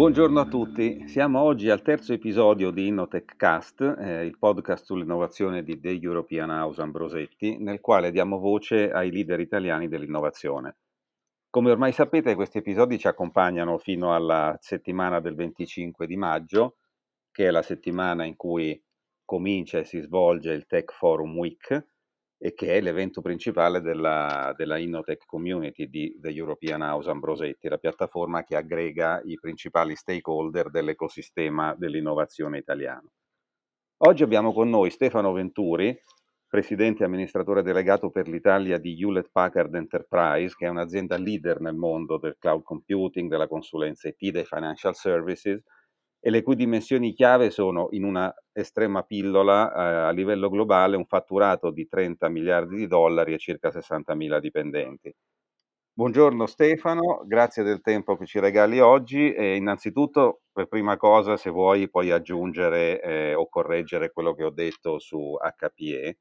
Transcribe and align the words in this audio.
Buongiorno 0.00 0.40
a 0.40 0.46
tutti, 0.46 1.06
siamo 1.08 1.42
oggi 1.42 1.68
al 1.68 1.82
terzo 1.82 2.14
episodio 2.14 2.70
di 2.70 2.86
Innotech 2.86 3.36
Cast, 3.36 3.82
eh, 3.82 4.24
il 4.24 4.38
podcast 4.38 4.86
sull'innovazione 4.86 5.62
di 5.62 5.78
The 5.78 5.90
European 6.00 6.48
House 6.48 6.80
Ambrosetti, 6.80 7.58
nel 7.58 7.82
quale 7.82 8.10
diamo 8.10 8.38
voce 8.38 8.90
ai 8.90 9.10
leader 9.10 9.40
italiani 9.40 9.88
dell'innovazione. 9.88 10.78
Come 11.50 11.70
ormai 11.70 11.92
sapete, 11.92 12.34
questi 12.34 12.56
episodi 12.56 12.98
ci 12.98 13.08
accompagnano 13.08 13.76
fino 13.76 14.14
alla 14.14 14.56
settimana 14.58 15.20
del 15.20 15.34
25 15.34 16.06
di 16.06 16.16
maggio, 16.16 16.78
che 17.30 17.48
è 17.48 17.50
la 17.50 17.60
settimana 17.60 18.24
in 18.24 18.36
cui 18.36 18.82
comincia 19.26 19.80
e 19.80 19.84
si 19.84 20.00
svolge 20.00 20.54
il 20.54 20.64
Tech 20.64 20.94
Forum 20.94 21.36
Week, 21.36 21.88
e 22.42 22.54
che 22.54 22.72
è 22.72 22.80
l'evento 22.80 23.20
principale 23.20 23.82
della, 23.82 24.54
della 24.56 24.78
Innotech 24.78 25.26
Community 25.26 25.90
di 25.90 26.16
The 26.18 26.30
European 26.30 26.80
House 26.80 27.10
Ambrosetti, 27.10 27.68
la 27.68 27.76
piattaforma 27.76 28.44
che 28.44 28.56
aggrega 28.56 29.20
i 29.24 29.38
principali 29.38 29.94
stakeholder 29.94 30.70
dell'ecosistema 30.70 31.74
dell'innovazione 31.76 32.56
italiano. 32.56 33.10
Oggi 33.98 34.22
abbiamo 34.22 34.54
con 34.54 34.70
noi 34.70 34.88
Stefano 34.88 35.32
Venturi, 35.32 35.94
presidente 36.48 37.02
e 37.02 37.06
amministratore 37.06 37.60
delegato 37.62 38.08
per 38.08 38.26
l'Italia 38.26 38.78
di 38.78 38.98
Hewlett 38.98 39.28
Packard 39.30 39.74
Enterprise, 39.74 40.54
che 40.56 40.64
è 40.64 40.70
un'azienda 40.70 41.18
leader 41.18 41.60
nel 41.60 41.76
mondo 41.76 42.16
del 42.16 42.36
cloud 42.38 42.62
computing, 42.62 43.28
della 43.28 43.48
consulenza 43.48 44.08
IT, 44.08 44.30
dei 44.30 44.46
financial 44.46 44.94
services, 44.94 45.62
e 46.20 46.30
le 46.30 46.42
cui 46.42 46.54
dimensioni 46.54 47.14
chiave 47.14 47.50
sono 47.50 47.88
in 47.92 48.04
una 48.04 48.32
estrema 48.52 49.02
pillola 49.02 49.72
eh, 49.72 50.08
a 50.08 50.10
livello 50.10 50.50
globale 50.50 50.96
un 50.96 51.06
fatturato 51.06 51.70
di 51.70 51.88
30 51.88 52.28
miliardi 52.28 52.76
di 52.76 52.86
dollari 52.86 53.32
e 53.32 53.38
circa 53.38 53.70
60 53.70 54.14
mila 54.14 54.38
dipendenti. 54.38 55.12
Buongiorno 55.92 56.46
Stefano, 56.46 57.22
grazie 57.26 57.62
del 57.62 57.80
tempo 57.80 58.16
che 58.16 58.26
ci 58.26 58.38
regali 58.38 58.80
oggi. 58.80 59.32
E 59.32 59.56
innanzitutto 59.56 60.42
per 60.52 60.66
prima 60.66 60.96
cosa 60.96 61.36
se 61.36 61.50
vuoi 61.50 61.90
puoi 61.90 62.10
aggiungere 62.10 63.00
eh, 63.02 63.34
o 63.34 63.48
correggere 63.48 64.10
quello 64.12 64.34
che 64.34 64.44
ho 64.44 64.50
detto 64.50 64.98
su 64.98 65.36
HPE 65.36 66.16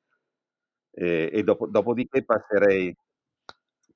eh, 0.92 1.30
e 1.32 1.44
dopo, 1.44 1.68
dopodiché 1.68 2.24
passerei 2.24 2.96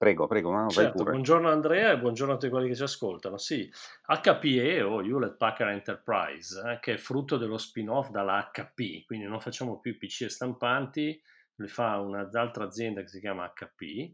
Prego, 0.04 0.28
prego, 0.28 0.52
no, 0.52 0.70
Certo, 0.70 1.04
buongiorno 1.04 1.50
Andrea 1.50 1.94
e 1.94 1.98
buongiorno 1.98 2.34
a 2.34 2.38
tutti 2.38 2.52
quelli 2.52 2.68
che 2.68 2.76
ci 2.76 2.84
ascoltano. 2.84 3.38
Sì, 3.38 3.72
HPE 4.06 4.82
o 4.82 5.02
Hewlett 5.02 5.38
Packard 5.38 5.72
Enterprise, 5.72 6.62
eh, 6.72 6.80
che 6.82 6.96
è 6.96 6.98
frutto 6.98 7.38
dello 7.38 7.58
spin-off 7.58 8.10
dalla 8.10 8.52
HP, 8.52 9.06
quindi 9.06 9.26
non 9.26 9.40
facciamo 9.40 9.80
più 9.80 9.98
PC 9.98 10.24
e 10.24 10.30
stampanti, 10.30 11.22
li 11.56 11.68
fa 11.70 12.00
un'altra 12.00 12.66
azienda 12.66 13.00
che 13.00 13.08
si 13.08 13.22
chiama 13.22 13.50
HP 13.54 14.12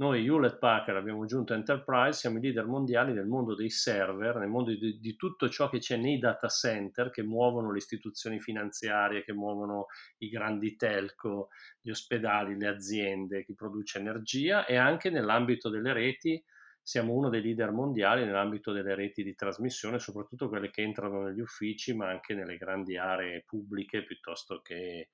noi 0.00 0.24
Hewlett 0.24 0.56
Packard 0.56 0.96
abbiamo 0.96 1.24
aggiunto 1.24 1.52
Enterprise, 1.52 2.18
siamo 2.18 2.38
i 2.38 2.40
leader 2.40 2.64
mondiali 2.64 3.12
nel 3.12 3.26
mondo 3.26 3.54
dei 3.54 3.68
server, 3.68 4.36
nel 4.36 4.48
mondo 4.48 4.70
di, 4.70 4.98
di, 4.98 5.14
tutto 5.14 5.50
ciò 5.50 5.68
che 5.68 5.78
c'è 5.78 5.98
nei 5.98 6.18
data 6.18 6.48
center 6.48 7.10
che 7.10 7.22
muovono 7.22 7.70
le 7.70 7.76
istituzioni 7.76 8.40
finanziarie, 8.40 9.22
che 9.22 9.34
muovono 9.34 9.88
i 10.18 10.30
grandi 10.30 10.74
telco, 10.76 11.50
gli 11.82 11.90
ospedali, 11.90 12.56
le 12.56 12.68
aziende, 12.68 13.44
chi 13.44 13.54
produce 13.54 13.98
energia 13.98 14.64
e 14.64 14.76
anche 14.76 15.10
nell'ambito 15.10 15.68
delle 15.68 15.92
reti 15.92 16.42
siamo 16.82 17.12
uno 17.12 17.28
dei 17.28 17.42
leader 17.42 17.70
mondiali 17.70 18.24
nell'ambito 18.24 18.72
delle 18.72 18.94
reti 18.94 19.22
di 19.22 19.34
trasmissione, 19.34 19.98
soprattutto 19.98 20.48
quelle 20.48 20.70
che 20.70 20.80
entrano 20.80 21.24
negli 21.24 21.40
uffici, 21.40 21.94
ma 21.94 22.08
anche 22.08 22.34
nelle 22.34 22.56
grandi 22.56 22.96
aree 22.96 23.44
pubbliche 23.46 24.02
piuttosto 24.02 24.62
che 24.62 25.10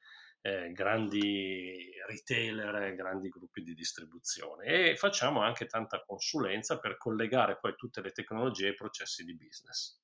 eh, 0.46 0.70
grandi 0.72 1.90
retailer, 2.06 2.94
grandi 2.94 3.28
gruppi 3.28 3.62
di 3.62 3.74
distribuzione 3.74 4.90
e 4.90 4.96
facciamo 4.96 5.40
anche 5.40 5.66
tanta 5.66 6.04
consulenza 6.06 6.78
per 6.78 6.96
collegare 6.96 7.58
poi 7.60 7.74
tutte 7.74 8.00
le 8.00 8.12
tecnologie 8.12 8.68
ai 8.68 8.74
processi 8.74 9.24
di 9.24 9.34
business. 9.34 10.00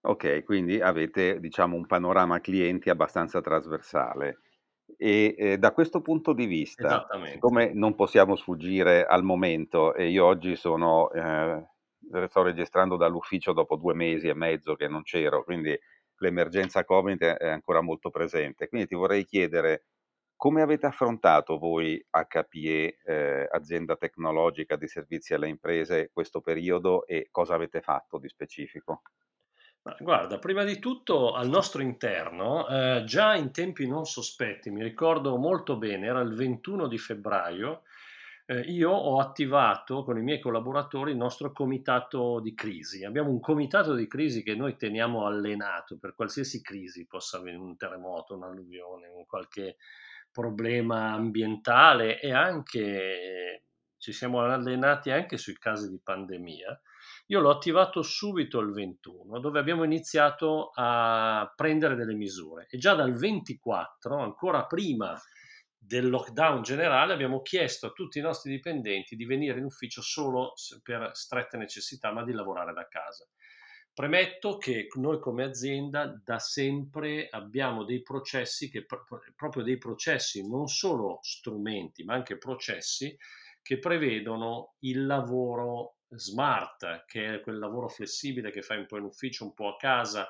Ok, 0.00 0.42
quindi 0.42 0.80
avete 0.80 1.38
diciamo 1.38 1.76
un 1.76 1.86
panorama 1.86 2.40
clienti 2.40 2.90
abbastanza 2.90 3.40
trasversale. 3.40 4.40
E 4.96 5.34
eh, 5.38 5.58
da 5.58 5.72
questo 5.72 6.00
punto 6.00 6.32
di 6.32 6.46
vista, 6.46 7.06
siccome 7.24 7.72
non 7.72 7.94
possiamo 7.94 8.34
sfuggire 8.34 9.04
al 9.04 9.22
momento, 9.22 9.94
e 9.94 10.08
io 10.08 10.24
oggi 10.24 10.56
sono, 10.56 11.10
eh, 11.12 11.64
sto 12.28 12.42
registrando 12.42 12.96
dall'ufficio 12.96 13.52
dopo 13.52 13.76
due 13.76 13.94
mesi 13.94 14.28
e 14.28 14.34
mezzo 14.34 14.74
che 14.74 14.88
non 14.88 15.02
c'ero, 15.02 15.42
quindi 15.42 15.76
l'emergenza 16.18 16.84
Covid 16.84 17.22
è 17.22 17.48
ancora 17.48 17.80
molto 17.80 18.10
presente. 18.10 18.68
Quindi 18.68 18.86
ti 18.88 18.94
vorrei 18.94 19.24
chiedere 19.24 19.84
come 20.36 20.60
avete 20.60 20.86
affrontato 20.86 21.58
voi 21.58 22.04
HPE, 22.10 22.98
eh, 23.02 23.48
azienda 23.50 23.96
tecnologica 23.96 24.76
di 24.76 24.86
servizi 24.86 25.32
alle 25.32 25.48
imprese, 25.48 26.10
questo 26.12 26.42
periodo 26.42 27.06
e 27.06 27.28
cosa 27.30 27.54
avete 27.54 27.80
fatto 27.80 28.18
di 28.18 28.28
specifico? 28.28 29.02
guarda, 30.00 30.38
prima 30.38 30.64
di 30.64 30.78
tutto 30.78 31.32
al 31.32 31.48
nostro 31.48 31.80
interno, 31.80 32.66
eh, 32.66 33.04
già 33.04 33.36
in 33.36 33.52
tempi 33.52 33.86
non 33.86 34.04
sospetti, 34.04 34.70
mi 34.70 34.82
ricordo 34.82 35.36
molto 35.36 35.76
bene, 35.76 36.06
era 36.06 36.20
il 36.20 36.34
21 36.34 36.88
di 36.88 36.98
febbraio, 36.98 37.82
eh, 38.48 38.60
io 38.60 38.90
ho 38.90 39.18
attivato 39.18 40.04
con 40.04 40.16
i 40.18 40.22
miei 40.22 40.38
collaboratori 40.38 41.10
il 41.10 41.16
nostro 41.16 41.50
comitato 41.50 42.38
di 42.40 42.54
crisi. 42.54 43.04
Abbiamo 43.04 43.30
un 43.30 43.40
comitato 43.40 43.94
di 43.94 44.06
crisi 44.06 44.44
che 44.44 44.54
noi 44.54 44.76
teniamo 44.76 45.26
allenato 45.26 45.98
per 45.98 46.14
qualsiasi 46.14 46.62
crisi, 46.62 47.06
possa 47.06 47.38
avere 47.38 47.56
un 47.56 47.76
terremoto, 47.76 48.36
un'alluvione, 48.36 49.08
un 49.08 49.26
qualche 49.26 49.76
problema 50.30 51.12
ambientale 51.12 52.20
e 52.20 52.32
anche 52.32 53.64
ci 53.96 54.12
siamo 54.12 54.40
allenati 54.40 55.10
anche 55.10 55.38
sui 55.38 55.58
casi 55.58 55.88
di 55.90 55.98
pandemia. 56.00 56.80
Io 57.26 57.40
l'ho 57.40 57.50
attivato 57.50 58.02
subito 58.02 58.60
il 58.60 58.70
21, 58.70 59.40
dove 59.40 59.58
abbiamo 59.58 59.82
iniziato 59.82 60.70
a 60.74 61.52
prendere 61.56 61.96
delle 61.96 62.14
misure 62.14 62.68
e 62.70 62.78
già 62.78 62.94
dal 62.94 63.12
24, 63.12 64.18
ancora 64.18 64.66
prima 64.66 65.20
del 65.86 66.08
lockdown 66.08 66.62
generale 66.62 67.12
abbiamo 67.12 67.42
chiesto 67.42 67.86
a 67.86 67.92
tutti 67.92 68.18
i 68.18 68.22
nostri 68.22 68.50
dipendenti 68.50 69.14
di 69.14 69.24
venire 69.24 69.58
in 69.58 69.64
ufficio 69.64 70.02
solo 70.02 70.54
per 70.82 71.10
strette 71.12 71.56
necessità, 71.56 72.12
ma 72.12 72.24
di 72.24 72.32
lavorare 72.32 72.72
da 72.72 72.88
casa. 72.88 73.26
Premetto 73.92 74.58
che 74.58 74.88
noi 74.96 75.20
come 75.20 75.44
azienda 75.44 76.20
da 76.22 76.38
sempre 76.38 77.28
abbiamo 77.30 77.84
dei 77.84 78.02
processi 78.02 78.68
che 78.68 78.84
proprio 79.34 79.62
dei 79.62 79.78
processi, 79.78 80.46
non 80.46 80.66
solo 80.66 81.20
strumenti, 81.22 82.04
ma 82.04 82.14
anche 82.14 82.36
processi 82.36 83.16
che 83.62 83.78
prevedono 83.78 84.74
il 84.80 85.06
lavoro 85.06 85.96
smart, 86.08 87.04
che 87.06 87.36
è 87.36 87.40
quel 87.40 87.58
lavoro 87.58 87.88
flessibile 87.88 88.50
che 88.50 88.62
fai 88.62 88.78
un 88.78 88.86
po' 88.86 88.98
in 88.98 89.04
ufficio, 89.04 89.44
un 89.44 89.54
po' 89.54 89.68
a 89.68 89.76
casa, 89.76 90.28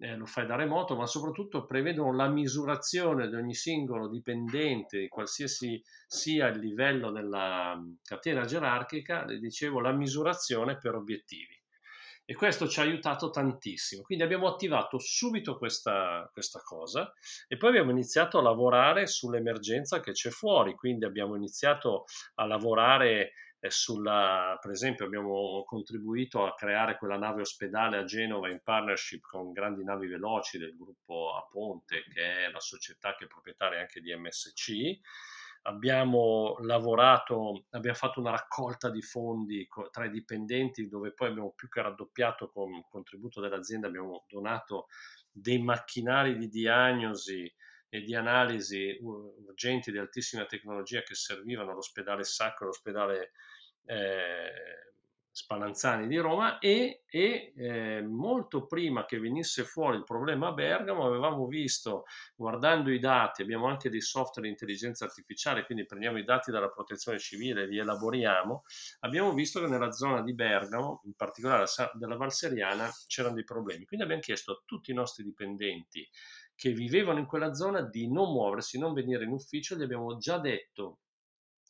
eh, 0.00 0.16
lo 0.16 0.24
fai 0.24 0.46
da 0.46 0.56
remoto, 0.56 0.96
ma 0.96 1.06
soprattutto 1.06 1.66
prevedono 1.66 2.14
la 2.14 2.28
misurazione 2.28 3.28
di 3.28 3.34
ogni 3.34 3.54
singolo 3.54 4.08
dipendente, 4.08 5.08
qualsiasi 5.08 5.80
sia 6.06 6.48
il 6.48 6.58
livello 6.58 7.10
della 7.10 7.76
mm, 7.76 7.92
catena 8.02 8.46
gerarchica, 8.46 9.24
dicevo, 9.26 9.80
la 9.80 9.92
misurazione 9.92 10.78
per 10.78 10.94
obiettivi. 10.94 11.58
E 12.24 12.34
questo 12.34 12.68
ci 12.68 12.80
ha 12.80 12.84
aiutato 12.84 13.28
tantissimo. 13.30 14.02
Quindi 14.02 14.24
abbiamo 14.24 14.46
attivato 14.46 14.98
subito 14.98 15.58
questa, 15.58 16.30
questa 16.32 16.60
cosa 16.60 17.12
e 17.48 17.56
poi 17.56 17.70
abbiamo 17.70 17.90
iniziato 17.90 18.38
a 18.38 18.42
lavorare 18.42 19.08
sull'emergenza 19.08 19.98
che 19.98 20.12
c'è 20.12 20.30
fuori. 20.30 20.76
Quindi 20.76 21.04
abbiamo 21.04 21.34
iniziato 21.34 22.04
a 22.36 22.46
lavorare 22.46 23.32
sulla, 23.68 24.56
per 24.60 24.70
esempio 24.70 25.04
abbiamo 25.04 25.64
contribuito 25.66 26.46
a 26.46 26.54
creare 26.54 26.96
quella 26.96 27.18
nave 27.18 27.42
ospedale 27.42 27.98
a 27.98 28.04
Genova 28.04 28.48
in 28.48 28.60
partnership 28.62 29.20
con 29.20 29.52
grandi 29.52 29.84
navi 29.84 30.06
veloci 30.06 30.56
del 30.56 30.74
gruppo 30.76 31.34
Aponte, 31.36 32.04
che 32.12 32.46
è 32.46 32.50
la 32.50 32.60
società 32.60 33.14
che 33.14 33.24
è 33.24 33.28
proprietaria 33.28 33.80
anche 33.80 34.00
di 34.00 34.14
MSC. 34.14 35.00
Abbiamo 35.64 36.56
lavorato, 36.60 37.66
abbiamo 37.70 37.96
fatto 37.96 38.20
una 38.20 38.30
raccolta 38.30 38.88
di 38.88 39.02
fondi 39.02 39.68
tra 39.90 40.06
i 40.06 40.10
dipendenti 40.10 40.88
dove 40.88 41.12
poi 41.12 41.28
abbiamo 41.28 41.52
più 41.54 41.68
che 41.68 41.82
raddoppiato 41.82 42.48
con 42.48 42.72
il 42.72 42.86
contributo 42.88 43.42
dell'azienda, 43.42 43.88
abbiamo 43.88 44.24
donato 44.26 44.86
dei 45.30 45.60
macchinari 45.60 46.38
di 46.38 46.48
diagnosi 46.48 47.52
e 47.92 48.02
di 48.02 48.14
analisi 48.14 48.96
urgenti 49.02 49.90
di 49.90 49.98
altissima 49.98 50.46
tecnologia 50.46 51.02
che 51.02 51.14
servivano 51.14 51.72
all'ospedale 51.72 52.22
Sacco, 52.22 52.62
all'ospedale 52.62 53.32
eh, 53.84 54.70
Spallanzani 55.32 56.08
di 56.08 56.18
Roma 56.18 56.58
e, 56.58 57.04
e 57.08 57.52
eh, 57.56 58.02
molto 58.02 58.66
prima 58.66 59.06
che 59.06 59.20
venisse 59.20 59.64
fuori 59.64 59.96
il 59.96 60.04
problema 60.04 60.48
a 60.48 60.52
Bergamo 60.52 61.06
avevamo 61.06 61.46
visto, 61.46 62.04
guardando 62.34 62.90
i 62.90 62.98
dati, 62.98 63.42
abbiamo 63.42 63.66
anche 63.66 63.88
dei 63.90 64.00
software 64.00 64.48
di 64.48 64.52
intelligenza 64.52 65.04
artificiale, 65.04 65.64
quindi 65.64 65.86
prendiamo 65.86 66.18
i 66.18 66.24
dati 66.24 66.50
dalla 66.50 66.68
protezione 66.68 67.18
civile 67.18 67.62
e 67.62 67.66
li 67.68 67.78
elaboriamo, 67.78 68.64
abbiamo 69.00 69.32
visto 69.32 69.60
che 69.60 69.68
nella 69.68 69.92
zona 69.92 70.22
di 70.22 70.34
Bergamo, 70.34 71.00
in 71.04 71.14
particolare 71.14 71.66
della 71.94 72.16
Valseriana, 72.16 72.90
c'erano 73.06 73.34
dei 73.34 73.44
problemi. 73.44 73.86
Quindi 73.86 74.04
abbiamo 74.04 74.22
chiesto 74.22 74.52
a 74.52 74.62
tutti 74.64 74.90
i 74.90 74.94
nostri 74.94 75.22
dipendenti 75.22 76.06
che 76.56 76.72
vivevano 76.72 77.20
in 77.20 77.26
quella 77.26 77.54
zona 77.54 77.80
di 77.80 78.10
non 78.10 78.32
muoversi, 78.32 78.78
non 78.78 78.92
venire 78.92 79.24
in 79.24 79.30
ufficio, 79.30 79.76
gli 79.76 79.82
abbiamo 79.82 80.18
già 80.18 80.38
detto 80.38 80.98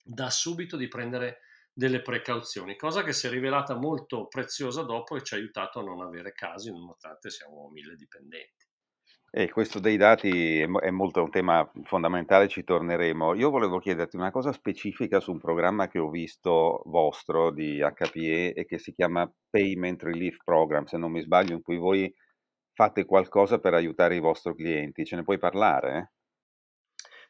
da 0.03 0.31
subito 0.31 0.77
di 0.77 0.89
prendere 0.89 1.41
delle 1.73 2.03
precauzioni, 2.03 2.77
cosa 2.77 3.03
che 3.03 3.13
si 3.13 3.27
è 3.27 3.31
rivelata 3.31 3.75
molto 3.75 4.27
preziosa 4.27 4.83
dopo 4.83 5.17
e 5.17 5.23
ci 5.23 5.35
ha 5.35 5.37
aiutato 5.37 5.81
a 5.81 5.83
non 5.83 6.01
avere 6.03 6.33
casi, 6.33 6.71
nonostante 6.71 7.31
siamo 7.31 7.69
mille 7.71 7.95
dipendenti. 7.97 8.69
E 9.33 9.49
questo 9.49 9.79
dei 9.79 9.97
dati 9.97 10.59
è, 10.59 10.69
è 10.69 10.91
molto 10.91 11.23
un 11.23 11.31
tema 11.31 11.71
fondamentale, 11.85 12.49
ci 12.49 12.65
torneremo. 12.65 13.35
Io 13.35 13.51
volevo 13.51 13.79
chiederti 13.79 14.17
una 14.17 14.33
cosa 14.33 14.53
specifica 14.53 15.21
su 15.21 15.31
un 15.31 15.39
programma 15.39 15.87
che 15.87 16.01
ho 16.01 16.11
visto 16.11 16.83
vostro 16.87 17.53
di 17.53 17.79
HPE 17.79 18.55
e 18.55 18.65
che 18.67 18.79
si 18.79 18.93
chiama 18.93 19.33
Payment 19.49 20.03
Relief 20.03 20.39
Program, 20.43 20.85
se 20.87 20.97
non 20.97 21.13
mi 21.13 21.21
sbaglio, 21.21 21.55
in 21.55 21.63
cui 21.63 21.77
voi 21.77 22.13
fate 22.73 23.05
qualcosa 23.05 23.61
per 23.61 23.75
aiutare 23.75 24.17
i 24.17 24.21
vostri 24.21 24.55
clienti. 24.55 25.05
Ce 25.05 25.15
ne 25.15 25.23
puoi 25.23 25.39
parlare? 25.39 26.15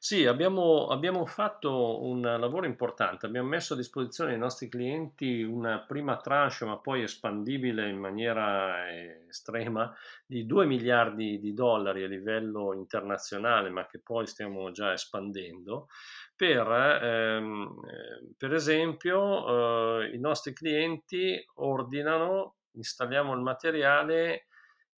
Sì, 0.02 0.25
abbiamo, 0.25 0.87
abbiamo 0.88 1.26
fatto 1.26 2.02
un 2.02 2.23
lavoro 2.23 2.64
importante, 2.64 3.26
abbiamo 3.26 3.49
messo 3.49 3.75
a 3.75 3.76
disposizione 3.76 4.31
dei 4.31 4.38
nostri 4.38 4.70
clienti 4.70 5.43
una 5.43 5.81
prima 5.85 6.17
tranche, 6.17 6.64
ma 6.64 6.79
poi 6.79 7.02
espandibile 7.02 7.87
in 7.91 7.99
maniera 7.99 8.88
eh, 8.88 9.26
estrema, 9.29 9.94
di 10.25 10.47
2 10.47 10.64
miliardi 10.64 11.38
di 11.38 11.52
dollari 11.52 12.02
a 12.02 12.08
livello 12.08 12.73
internazionale, 12.73 13.69
ma 13.69 13.85
che 13.87 14.00
poi 14.00 14.26
stiamo 14.26 14.70
già 14.70 14.94
espandendo, 14.94 15.88
per, 16.35 16.67
ehm, 17.02 17.81
eh, 17.87 18.35
per 18.38 18.55
esempio, 18.55 20.00
eh, 20.00 20.14
i 20.14 20.19
nostri 20.19 20.55
clienti 20.55 21.44
ordinano, 21.56 22.56
installiamo 22.73 23.35
il 23.35 23.41
materiale 23.41 24.47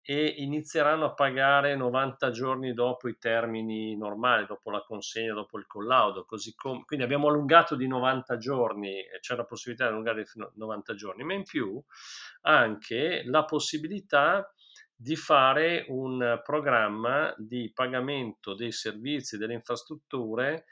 e 0.05 0.27
inizieranno 0.39 1.05
a 1.05 1.15
pagare 1.15 1.77
90 1.77 2.31
giorni 2.31 2.75
dopo 2.75 3.09
i 3.09 3.19
termini 3.19 3.97
normali, 3.97 4.47
dopo 4.47 4.71
la 4.71 4.83
consegna, 4.83 5.33
dopo 5.33 5.59
il 5.59 5.67
collaudo, 5.67 6.27
come, 6.57 6.83
quindi 6.85 7.05
abbiamo 7.05 7.29
allungato 7.29 7.77
di 7.77 7.87
90 7.87 8.37
giorni, 8.37 9.05
c'è 9.21 9.37
la 9.37 9.45
possibilità 9.45 9.87
di 9.87 9.93
allungare 9.93 10.25
di 10.25 10.45
90 10.55 10.95
giorni, 10.95 11.23
ma 11.23 11.35
in 11.35 11.45
più 11.45 11.81
anche 12.43 13.23
la 13.27 13.45
possibilità 13.45 14.53
di 14.95 15.15
fare 15.17 15.85
un 15.89 16.41
programma 16.45 17.33
di 17.37 17.71
pagamento 17.73 18.55
dei 18.55 18.73
servizi, 18.73 19.37
delle 19.37 19.55
infrastrutture 19.55 20.65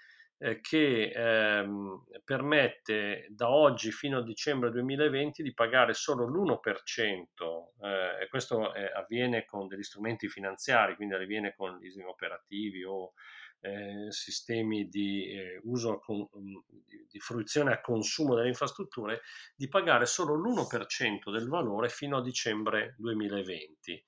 eh, 0.43 0.61
che 0.63 1.13
ehm, 1.15 2.05
permette 2.25 3.27
da 3.29 3.51
oggi 3.51 3.93
fino 3.93 4.19
a 4.19 4.23
dicembre 4.23 4.71
2020 4.71 5.43
di 5.43 5.53
pagare 5.53 5.93
solo 5.93 6.27
l'1%, 6.27 7.75
eh, 7.83 8.23
e 8.23 8.29
questo 8.31 8.73
eh, 8.73 8.91
avviene 8.91 9.45
con 9.45 9.69
degli 9.69 9.83
strumenti 9.83 10.29
finanziari, 10.29 10.97
quindi 10.97 11.15
avviene 11.15 11.55
con 11.55 11.79
leasing 11.79 12.07
operativi 12.07 12.83
o 12.85 13.13
eh, 13.61 14.07
sistemi 14.09 14.89
di 14.89 15.31
eh, 15.31 15.61
uso 15.65 15.99
con, 15.99 16.17
mm, 16.17 16.57
di, 16.87 17.07
di 17.07 17.21
fruizione 17.21 17.73
a 17.73 17.83
consumo 17.83 18.35
delle 18.35 18.49
infrastrutture, 18.49 19.21
di 19.55 19.69
pagare 19.69 20.07
solo 20.07 20.35
l'1% 20.37 21.31
del 21.31 21.49
valore 21.49 21.91
fino 21.91 22.17
a 22.17 22.23
dicembre 22.23 22.95
2020. 22.97 24.03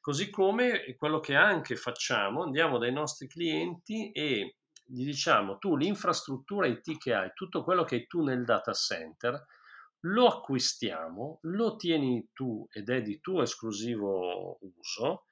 Così 0.00 0.30
come 0.30 0.94
quello 0.96 1.20
che 1.20 1.34
anche 1.34 1.76
facciamo, 1.76 2.44
andiamo 2.44 2.78
dai 2.78 2.92
nostri 2.92 3.26
clienti 3.26 4.10
e 4.12 4.56
gli 4.86 5.04
diciamo 5.04 5.58
tu 5.58 5.76
l'infrastruttura 5.76 6.66
IT 6.66 6.98
che 6.98 7.14
hai, 7.14 7.30
tutto 7.34 7.64
quello 7.64 7.84
che 7.84 7.96
hai 7.96 8.06
tu 8.06 8.22
nel 8.22 8.44
data 8.44 8.72
center, 8.72 9.44
lo 10.00 10.26
acquistiamo, 10.26 11.40
lo 11.42 11.76
tieni 11.76 12.28
tu 12.32 12.66
ed 12.70 12.90
è 12.90 13.02
di 13.02 13.20
tuo 13.20 13.42
esclusivo 13.42 14.58
uso 14.60 15.24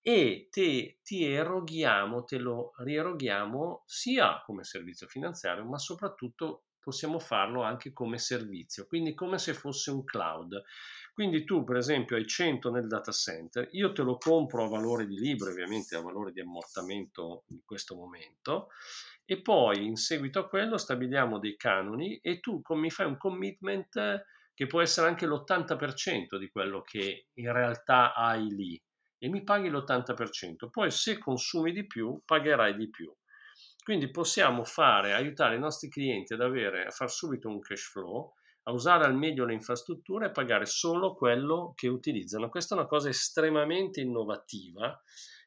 e 0.00 0.48
te, 0.50 0.98
ti 1.02 1.24
eroghiamo, 1.24 2.24
te 2.24 2.38
lo 2.38 2.72
rieroghiamo 2.76 3.84
sia 3.86 4.42
come 4.44 4.62
servizio 4.62 5.06
finanziario, 5.06 5.64
ma 5.64 5.78
soprattutto 5.78 6.64
possiamo 6.84 7.18
farlo 7.18 7.62
anche 7.62 7.92
come 7.92 8.18
servizio, 8.18 8.86
quindi 8.86 9.14
come 9.14 9.38
se 9.38 9.54
fosse 9.54 9.90
un 9.90 10.04
cloud. 10.04 10.62
Quindi 11.12 11.44
tu, 11.44 11.64
per 11.64 11.76
esempio, 11.76 12.16
hai 12.16 12.26
100 12.26 12.70
nel 12.70 12.86
data 12.88 13.12
center, 13.12 13.68
io 13.72 13.92
te 13.92 14.02
lo 14.02 14.18
compro 14.18 14.64
a 14.64 14.68
valore 14.68 15.06
di 15.06 15.16
libro, 15.16 15.50
ovviamente 15.50 15.96
a 15.96 16.00
valore 16.00 16.32
di 16.32 16.40
ammortamento 16.40 17.44
in 17.48 17.60
questo 17.64 17.94
momento, 17.94 18.68
e 19.24 19.40
poi 19.40 19.86
in 19.86 19.96
seguito 19.96 20.40
a 20.40 20.48
quello 20.48 20.76
stabiliamo 20.76 21.38
dei 21.38 21.56
canoni 21.56 22.18
e 22.18 22.40
tu 22.40 22.60
mi 22.70 22.90
fai 22.90 23.06
un 23.06 23.16
commitment 23.16 24.24
che 24.52 24.66
può 24.66 24.80
essere 24.80 25.06
anche 25.06 25.26
l'80% 25.26 26.36
di 26.36 26.48
quello 26.48 26.82
che 26.82 27.28
in 27.34 27.52
realtà 27.52 28.12
hai 28.12 28.48
lì 28.48 28.80
e 29.16 29.28
mi 29.28 29.42
paghi 29.42 29.70
l'80%. 29.70 30.68
Poi 30.68 30.90
se 30.90 31.18
consumi 31.18 31.72
di 31.72 31.86
più, 31.86 32.20
pagherai 32.24 32.76
di 32.76 32.90
più. 32.90 33.14
Quindi 33.84 34.10
possiamo 34.10 34.64
fare, 34.64 35.12
aiutare 35.12 35.56
i 35.56 35.58
nostri 35.58 35.90
clienti 35.90 36.32
ad 36.32 36.40
avere, 36.40 36.86
a 36.86 36.90
far 36.90 37.10
subito 37.10 37.50
un 37.50 37.60
cash 37.60 37.90
flow, 37.90 38.32
a 38.62 38.72
usare 38.72 39.04
al 39.04 39.14
meglio 39.14 39.44
le 39.44 39.52
infrastrutture 39.52 40.26
e 40.26 40.30
pagare 40.30 40.64
solo 40.64 41.14
quello 41.14 41.74
che 41.76 41.88
utilizzano. 41.88 42.48
Questa 42.48 42.74
è 42.74 42.78
una 42.78 42.86
cosa 42.86 43.10
estremamente 43.10 44.00
innovativa 44.00 44.98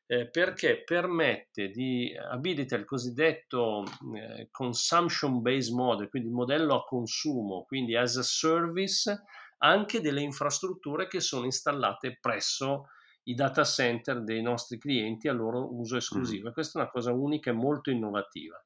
eh, 0.06 0.30
perché 0.30 0.84
permette 0.84 1.70
di 1.70 2.16
abilita 2.16 2.76
il 2.76 2.86
cosiddetto 2.86 3.84
eh, 4.16 4.50
consumption 4.52 5.42
based 5.42 5.74
model, 5.74 6.08
quindi 6.08 6.28
il 6.30 6.36
modello 6.36 6.76
a 6.76 6.84
consumo, 6.84 7.64
quindi 7.64 7.96
as 7.96 8.18
a 8.18 8.24
service 8.24 9.24
anche 9.58 10.00
delle 10.00 10.22
infrastrutture 10.22 11.08
che 11.08 11.22
sono 11.22 11.46
installate 11.46 12.20
presso 12.22 12.90
i 13.28 13.34
data 13.34 13.64
center 13.64 14.22
dei 14.22 14.42
nostri 14.42 14.78
clienti 14.78 15.28
a 15.28 15.34
loro 15.34 15.74
uso 15.76 15.98
esclusivo. 15.98 16.50
Mm. 16.50 16.54
Questa 16.54 16.80
è 16.80 16.82
una 16.82 16.92
cosa 16.92 17.12
unica 17.12 17.50
e 17.50 17.54
molto 17.54 17.90
innovativa. 17.92 18.62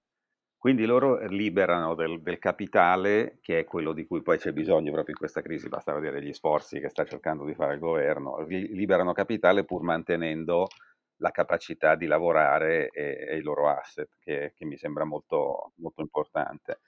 Quindi 0.58 0.86
loro 0.86 1.26
liberano 1.26 1.96
del, 1.96 2.22
del, 2.22 2.38
capitale, 2.38 3.40
che 3.42 3.60
è 3.60 3.64
quello 3.64 3.94
di 3.94 4.06
cui 4.06 4.22
poi 4.22 4.38
c'è 4.38 4.54
bisogno 4.54 4.92
proprio 4.92 5.14
in 5.14 5.20
questa 5.20 5.42
crisi, 5.42 5.68
basta 5.68 5.92
vedere 5.92 6.22
gli 6.22 6.34
sforzi 6.34 6.80
che 6.80 6.90
sta 6.90 7.04
cercando 7.04 7.46
di 7.46 7.56
fare 7.56 7.74
il 7.74 7.80
governo, 7.80 8.40
liberano 8.46 9.12
capitale 9.12 9.64
pur 9.64 9.82
mantenendo 9.82 10.68
la 11.16 11.32
capacità 11.32 11.96
di 11.96 12.06
lavorare 12.06 12.90
e, 12.90 13.26
e 13.28 13.38
i 13.38 13.42
loro 13.42 13.70
asset, 13.70 14.10
che, 14.20 14.54
che 14.56 14.66
mi 14.66 14.78
sembra 14.78 15.04
molto, 15.04 15.72
molto 15.78 16.02
importante. 16.02 16.82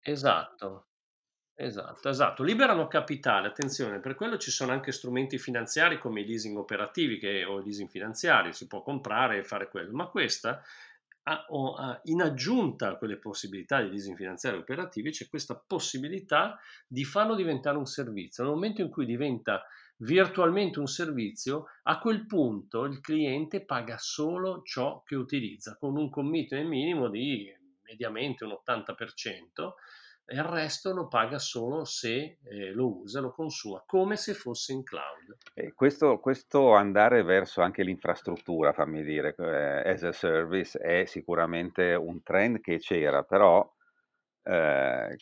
Esatto, 0.00 0.86
Esatto, 1.58 2.10
esatto. 2.10 2.42
Liberano 2.42 2.86
capitale, 2.86 3.48
attenzione, 3.48 3.98
per 3.98 4.14
quello 4.14 4.36
ci 4.36 4.50
sono 4.50 4.72
anche 4.72 4.92
strumenti 4.92 5.38
finanziari 5.38 5.98
come 5.98 6.20
i 6.20 6.26
leasing 6.26 6.58
operativi 6.58 7.18
che, 7.18 7.44
o 7.44 7.60
i 7.60 7.64
leasing 7.64 7.88
finanziari, 7.88 8.52
si 8.52 8.66
può 8.66 8.82
comprare 8.82 9.38
e 9.38 9.42
fare 9.44 9.68
quello, 9.70 9.90
ma 9.92 10.06
questa, 10.08 10.62
in 12.04 12.20
aggiunta 12.20 12.90
a 12.90 12.96
quelle 12.96 13.16
possibilità 13.16 13.80
di 13.80 13.88
leasing 13.88 14.16
finanziari 14.16 14.58
operativi, 14.58 15.10
c'è 15.10 15.28
questa 15.28 15.54
possibilità 15.54 16.58
di 16.86 17.04
farlo 17.04 17.34
diventare 17.34 17.78
un 17.78 17.86
servizio. 17.86 18.44
Nel 18.44 18.52
momento 18.52 18.82
in 18.82 18.90
cui 18.90 19.06
diventa 19.06 19.64
virtualmente 20.00 20.78
un 20.78 20.86
servizio, 20.86 21.68
a 21.84 21.98
quel 21.98 22.26
punto 22.26 22.84
il 22.84 23.00
cliente 23.00 23.64
paga 23.64 23.96
solo 23.96 24.60
ciò 24.62 25.02
che 25.06 25.16
utilizza, 25.16 25.78
con 25.78 25.96
un 25.96 26.10
commitment 26.10 26.68
minimo 26.68 27.08
di 27.08 27.50
mediamente 27.80 28.44
un 28.44 28.50
80%, 28.62 29.72
e 30.28 30.34
il 30.34 30.42
resto 30.42 30.92
lo 30.92 31.06
paga 31.06 31.38
solo 31.38 31.84
se 31.84 32.38
eh, 32.42 32.72
lo 32.72 32.98
usa, 32.98 33.20
lo 33.20 33.30
consuma, 33.30 33.82
come 33.86 34.16
se 34.16 34.34
fosse 34.34 34.72
in 34.72 34.82
cloud. 34.82 35.36
E 35.54 35.72
questo, 35.72 36.18
questo 36.18 36.74
andare 36.74 37.22
verso 37.22 37.60
anche 37.60 37.84
l'infrastruttura, 37.84 38.72
fammi 38.72 39.04
dire, 39.04 39.34
eh, 39.38 39.88
as 39.88 40.02
a 40.02 40.12
service, 40.12 40.76
è 40.78 41.04
sicuramente 41.04 41.94
un 41.94 42.22
trend 42.22 42.60
che 42.60 42.78
c'era, 42.78 43.22
però 43.22 43.72
eh, 44.42 45.16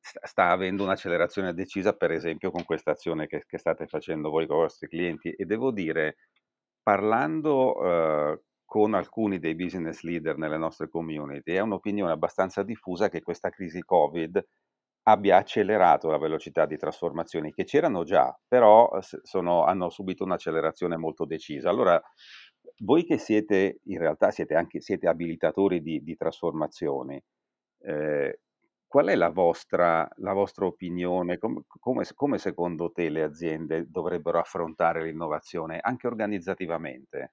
sta 0.00 0.50
avendo 0.50 0.82
un'accelerazione 0.84 1.54
decisa, 1.54 1.94
per 1.94 2.10
esempio, 2.10 2.50
con 2.50 2.64
questa 2.64 2.90
azione 2.90 3.26
che, 3.26 3.44
che 3.46 3.56
state 3.56 3.86
facendo 3.86 4.28
voi 4.28 4.46
con 4.46 4.56
i 4.56 4.60
vostri 4.60 4.86
clienti. 4.86 5.30
E 5.30 5.46
devo 5.46 5.70
dire, 5.70 6.16
parlando 6.82 7.82
eh, 7.82 8.40
con 8.72 8.94
alcuni 8.94 9.38
dei 9.38 9.54
business 9.54 10.00
leader 10.00 10.38
nelle 10.38 10.56
nostre 10.56 10.88
community, 10.88 11.52
è 11.52 11.60
un'opinione 11.60 12.10
abbastanza 12.10 12.62
diffusa 12.62 13.10
che 13.10 13.20
questa 13.20 13.50
crisi 13.50 13.82
Covid 13.82 14.42
abbia 15.02 15.36
accelerato 15.36 16.08
la 16.08 16.16
velocità 16.16 16.64
di 16.64 16.78
trasformazioni 16.78 17.52
che 17.52 17.64
c'erano 17.64 18.02
già, 18.02 18.34
però 18.48 18.88
sono, 19.00 19.64
hanno 19.64 19.90
subito 19.90 20.24
un'accelerazione 20.24 20.96
molto 20.96 21.26
decisa. 21.26 21.68
Allora, 21.68 22.00
voi 22.78 23.04
che 23.04 23.18
siete, 23.18 23.80
in 23.84 23.98
realtà 23.98 24.30
siete 24.30 24.54
anche 24.54 24.80
siete 24.80 25.06
abilitatori 25.06 25.82
di, 25.82 26.02
di 26.02 26.16
trasformazioni, 26.16 27.22
eh, 27.82 28.40
qual 28.86 29.08
è 29.08 29.14
la 29.16 29.28
vostra, 29.28 30.08
la 30.16 30.32
vostra 30.32 30.64
opinione? 30.64 31.36
Com- 31.36 31.62
come, 31.66 32.04
come 32.14 32.38
secondo 32.38 32.90
te 32.90 33.10
le 33.10 33.22
aziende 33.22 33.84
dovrebbero 33.86 34.38
affrontare 34.38 35.04
l'innovazione, 35.04 35.78
anche 35.78 36.06
organizzativamente? 36.06 37.32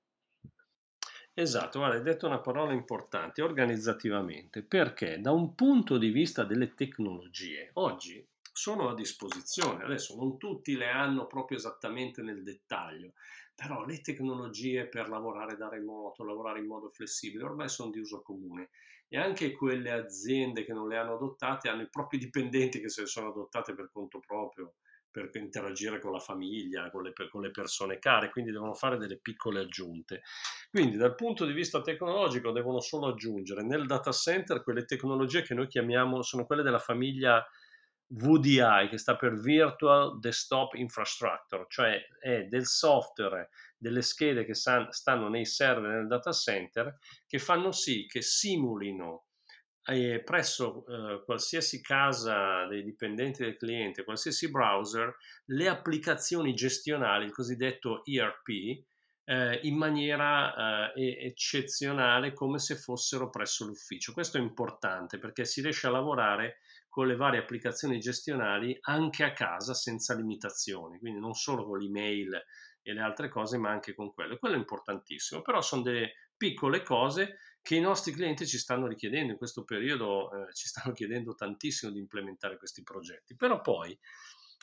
Esatto, 1.41 1.79
guarda, 1.79 1.95
hai 1.95 2.03
detto 2.03 2.25
una 2.27 2.41
parola 2.41 2.73
importante, 2.73 3.41
organizzativamente, 3.41 4.61
perché 4.61 5.21
da 5.21 5.31
un 5.31 5.55
punto 5.55 5.97
di 5.97 6.09
vista 6.09 6.43
delle 6.43 6.73
tecnologie, 6.73 7.69
oggi 7.75 8.27
sono 8.51 8.89
a 8.89 8.93
disposizione, 8.93 9.85
adesso 9.85 10.17
non 10.17 10.37
tutti 10.37 10.75
le 10.75 10.89
hanno 10.89 11.27
proprio 11.27 11.57
esattamente 11.57 12.21
nel 12.21 12.43
dettaglio, 12.43 13.13
però 13.55 13.85
le 13.85 14.01
tecnologie 14.01 14.87
per 14.89 15.07
lavorare 15.07 15.55
da 15.55 15.69
remoto, 15.69 16.25
lavorare 16.25 16.59
in 16.59 16.67
modo 16.67 16.89
flessibile, 16.89 17.45
ormai 17.45 17.69
sono 17.69 17.89
di 17.89 17.99
uso 17.99 18.21
comune. 18.21 18.71
E 19.07 19.17
anche 19.17 19.53
quelle 19.53 19.91
aziende 19.91 20.65
che 20.65 20.73
non 20.73 20.89
le 20.89 20.97
hanno 20.97 21.13
adottate 21.13 21.69
hanno 21.69 21.83
i 21.83 21.89
propri 21.89 22.17
dipendenti 22.17 22.81
che 22.81 22.89
se 22.89 23.01
le 23.01 23.07
sono 23.07 23.29
adottate 23.29 23.73
per 23.73 23.89
conto 23.89 24.19
proprio, 24.19 24.73
per 25.11 25.29
interagire 25.33 25.99
con 25.99 26.11
la 26.11 26.19
famiglia, 26.19 26.89
con 26.91 27.03
le, 27.03 27.13
con 27.29 27.41
le 27.41 27.51
persone 27.51 27.99
care, 27.99 28.29
quindi 28.29 28.51
devono 28.51 28.73
fare 28.73 28.97
delle 28.97 29.19
piccole 29.19 29.61
aggiunte. 29.61 30.21
Quindi 30.69 30.97
dal 30.97 31.15
punto 31.15 31.45
di 31.45 31.53
vista 31.53 31.81
tecnologico 31.81 32.51
devono 32.51 32.79
solo 32.79 33.07
aggiungere 33.07 33.63
nel 33.63 33.85
data 33.85 34.11
center 34.11 34.63
quelle 34.63 34.85
tecnologie 34.85 35.41
che 35.41 35.53
noi 35.53 35.67
chiamiamo, 35.67 36.21
sono 36.21 36.45
quelle 36.45 36.63
della 36.63 36.79
famiglia 36.79 37.45
VDI, 38.11 38.87
che 38.89 38.97
sta 38.97 39.15
per 39.15 39.39
Virtual 39.39 40.19
Desktop 40.19 40.73
Infrastructure, 40.73 41.65
cioè 41.69 41.99
è 42.19 42.45
del 42.45 42.65
software, 42.65 43.49
delle 43.77 44.01
schede 44.01 44.45
che 44.45 44.55
stanno 44.55 45.29
nei 45.29 45.45
server 45.45 45.91
nel 45.91 46.07
data 46.07 46.31
center, 46.31 46.97
che 47.27 47.37
fanno 47.37 47.71
sì 47.71 48.07
che 48.07 48.21
simulino 48.21 49.25
presso 50.23 50.85
eh, 50.85 51.23
qualsiasi 51.25 51.81
casa 51.81 52.65
dei 52.67 52.83
dipendenti 52.83 53.43
del 53.43 53.57
cliente, 53.57 54.03
qualsiasi 54.03 54.51
browser, 54.51 55.15
le 55.45 55.67
applicazioni 55.67 56.53
gestionali, 56.53 57.25
il 57.25 57.31
cosiddetto 57.31 58.03
ERP, 58.05 58.83
eh, 59.29 59.59
in 59.63 59.75
maniera 59.75 60.91
eh, 60.93 61.25
eccezionale 61.25 62.33
come 62.33 62.59
se 62.59 62.75
fossero 62.75 63.29
presso 63.29 63.65
l'ufficio. 63.65 64.13
Questo 64.13 64.37
è 64.37 64.41
importante 64.41 65.19
perché 65.19 65.45
si 65.45 65.61
riesce 65.61 65.87
a 65.87 65.91
lavorare 65.91 66.57
con 66.89 67.05
le 67.05 67.15
varie 67.15 67.39
applicazioni 67.39 67.99
gestionali 67.99 68.75
anche 68.81 69.23
a 69.23 69.31
casa 69.31 69.75
senza 69.75 70.15
limitazioni, 70.15 70.97
quindi 70.97 71.19
non 71.19 71.33
solo 71.33 71.63
con 71.65 71.77
l'email 71.77 72.43
e 72.81 72.93
le 72.93 73.01
altre 73.01 73.29
cose, 73.29 73.57
ma 73.57 73.69
anche 73.69 73.93
con 73.93 74.11
quello. 74.13 74.37
quello 74.37 74.55
è 74.55 74.57
importantissimo, 74.59 75.41
però 75.41 75.61
sono 75.61 75.83
delle 75.83 76.13
piccole 76.35 76.81
cose 76.81 77.37
che 77.61 77.75
i 77.75 77.81
nostri 77.81 78.11
clienti 78.11 78.47
ci 78.47 78.57
stanno 78.57 78.87
richiedendo 78.87 79.31
in 79.31 79.37
questo 79.37 79.63
periodo, 79.63 80.31
eh, 80.31 80.53
ci 80.53 80.67
stanno 80.67 80.93
chiedendo 80.93 81.35
tantissimo 81.35 81.91
di 81.91 81.99
implementare 81.99 82.57
questi 82.57 82.83
progetti. 82.83 83.35
Però 83.35 83.61
poi 83.61 83.97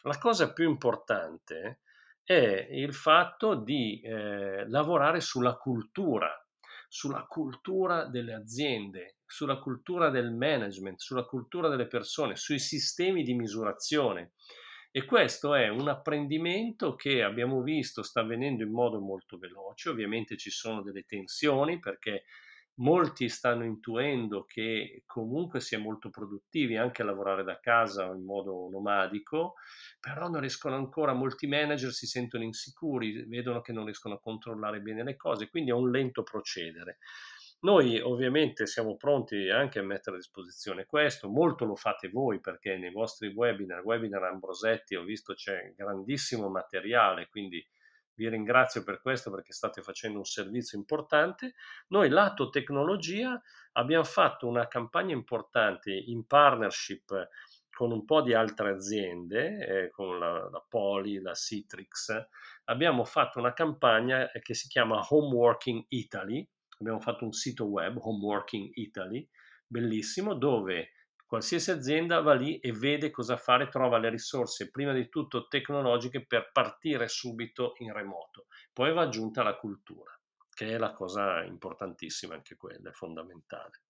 la 0.02 0.18
cosa 0.18 0.52
più 0.52 0.68
importante 0.68 1.80
è 2.22 2.68
il 2.70 2.94
fatto 2.94 3.54
di 3.54 4.00
eh, 4.00 4.68
lavorare 4.68 5.20
sulla 5.20 5.56
cultura, 5.56 6.28
sulla 6.88 7.24
cultura 7.26 8.06
delle 8.06 8.34
aziende, 8.34 9.18
sulla 9.24 9.58
cultura 9.58 10.10
del 10.10 10.32
management, 10.32 10.98
sulla 10.98 11.24
cultura 11.24 11.68
delle 11.68 11.86
persone, 11.86 12.36
sui 12.36 12.58
sistemi 12.58 13.22
di 13.22 13.34
misurazione. 13.34 14.32
E 14.90 15.04
questo 15.04 15.54
è 15.54 15.68
un 15.68 15.88
apprendimento 15.88 16.94
che 16.94 17.22
abbiamo 17.22 17.60
visto 17.60 18.02
sta 18.02 18.20
avvenendo 18.20 18.62
in 18.62 18.70
modo 18.70 18.98
molto 18.98 19.36
veloce, 19.36 19.90
ovviamente 19.90 20.36
ci 20.36 20.50
sono 20.50 20.82
delle 20.82 21.02
tensioni 21.02 21.78
perché 21.78 22.24
molti 22.76 23.28
stanno 23.28 23.64
intuendo 23.64 24.44
che 24.44 25.02
comunque 25.06 25.60
sia 25.60 25.78
molto 25.78 26.10
produttivi 26.10 26.76
anche 26.76 27.02
a 27.02 27.04
lavorare 27.04 27.44
da 27.44 27.58
casa 27.60 28.04
in 28.06 28.24
modo 28.24 28.68
nomadico, 28.70 29.54
però 30.00 30.28
non 30.28 30.40
riescono 30.40 30.76
ancora, 30.76 31.12
molti 31.12 31.46
manager 31.46 31.90
si 31.92 32.06
sentono 32.06 32.44
insicuri, 32.44 33.24
vedono 33.26 33.60
che 33.60 33.72
non 33.72 33.84
riescono 33.84 34.14
a 34.14 34.20
controllare 34.20 34.80
bene 34.80 35.04
le 35.04 35.16
cose, 35.16 35.48
quindi 35.48 35.70
è 35.70 35.74
un 35.74 35.90
lento 35.90 36.22
procedere. 36.22 36.98
Noi 37.60 37.98
ovviamente 37.98 38.66
siamo 38.66 38.96
pronti 38.96 39.48
anche 39.48 39.78
a 39.78 39.82
mettere 39.82 40.16
a 40.16 40.18
disposizione 40.18 40.84
questo, 40.84 41.28
molto 41.28 41.64
lo 41.64 41.74
fate 41.74 42.10
voi 42.10 42.38
perché 42.38 42.76
nei 42.76 42.92
vostri 42.92 43.28
webinar, 43.28 43.82
webinar 43.82 44.24
Ambrosetti, 44.24 44.94
ho 44.94 45.02
visto 45.02 45.32
c'è 45.32 45.72
grandissimo 45.74 46.50
materiale, 46.50 47.28
quindi 47.28 47.66
vi 48.16 48.28
ringrazio 48.28 48.82
per 48.82 49.00
questo 49.00 49.30
perché 49.30 49.52
state 49.52 49.82
facendo 49.82 50.18
un 50.18 50.24
servizio 50.24 50.78
importante. 50.78 51.54
Noi 51.88 52.08
lato 52.08 52.48
tecnologia 52.48 53.40
abbiamo 53.72 54.04
fatto 54.04 54.46
una 54.46 54.66
campagna 54.66 55.14
importante 55.14 55.92
in 55.92 56.26
partnership 56.26 57.28
con 57.70 57.92
un 57.92 58.06
po' 58.06 58.22
di 58.22 58.32
altre 58.32 58.70
aziende, 58.70 59.66
eh, 59.66 59.90
con 59.90 60.18
la, 60.18 60.48
la, 60.50 60.64
Poli, 60.66 61.20
la 61.20 61.34
Citrix, 61.34 62.26
abbiamo 62.64 63.04
fatto 63.04 63.38
una 63.38 63.52
campagna 63.52 64.30
che 64.40 64.54
si 64.54 64.66
chiama 64.66 65.04
Homeworking 65.06 65.84
Italy. 65.88 66.48
Abbiamo 66.78 67.00
fatto 67.00 67.24
un 67.24 67.32
sito 67.32 67.66
web, 67.66 67.98
Homeworking 67.98 68.70
Italy, 68.76 69.28
bellissimo, 69.66 70.32
dove 70.32 70.92
Qualsiasi 71.36 71.70
azienda 71.70 72.22
va 72.22 72.32
lì 72.32 72.58
e 72.60 72.72
vede 72.72 73.10
cosa 73.10 73.36
fare, 73.36 73.68
trova 73.68 73.98
le 73.98 74.08
risorse, 74.08 74.70
prima 74.70 74.94
di 74.94 75.10
tutto 75.10 75.48
tecnologiche, 75.48 76.24
per 76.24 76.50
partire 76.50 77.08
subito 77.08 77.74
in 77.80 77.92
remoto. 77.92 78.46
Poi 78.72 78.90
va 78.94 79.02
aggiunta 79.02 79.42
la 79.42 79.54
cultura, 79.54 80.18
che 80.48 80.68
è 80.68 80.78
la 80.78 80.94
cosa 80.94 81.44
importantissima, 81.44 82.32
anche 82.32 82.56
quella, 82.56 82.88
è 82.88 82.92
fondamentale. 82.92 83.82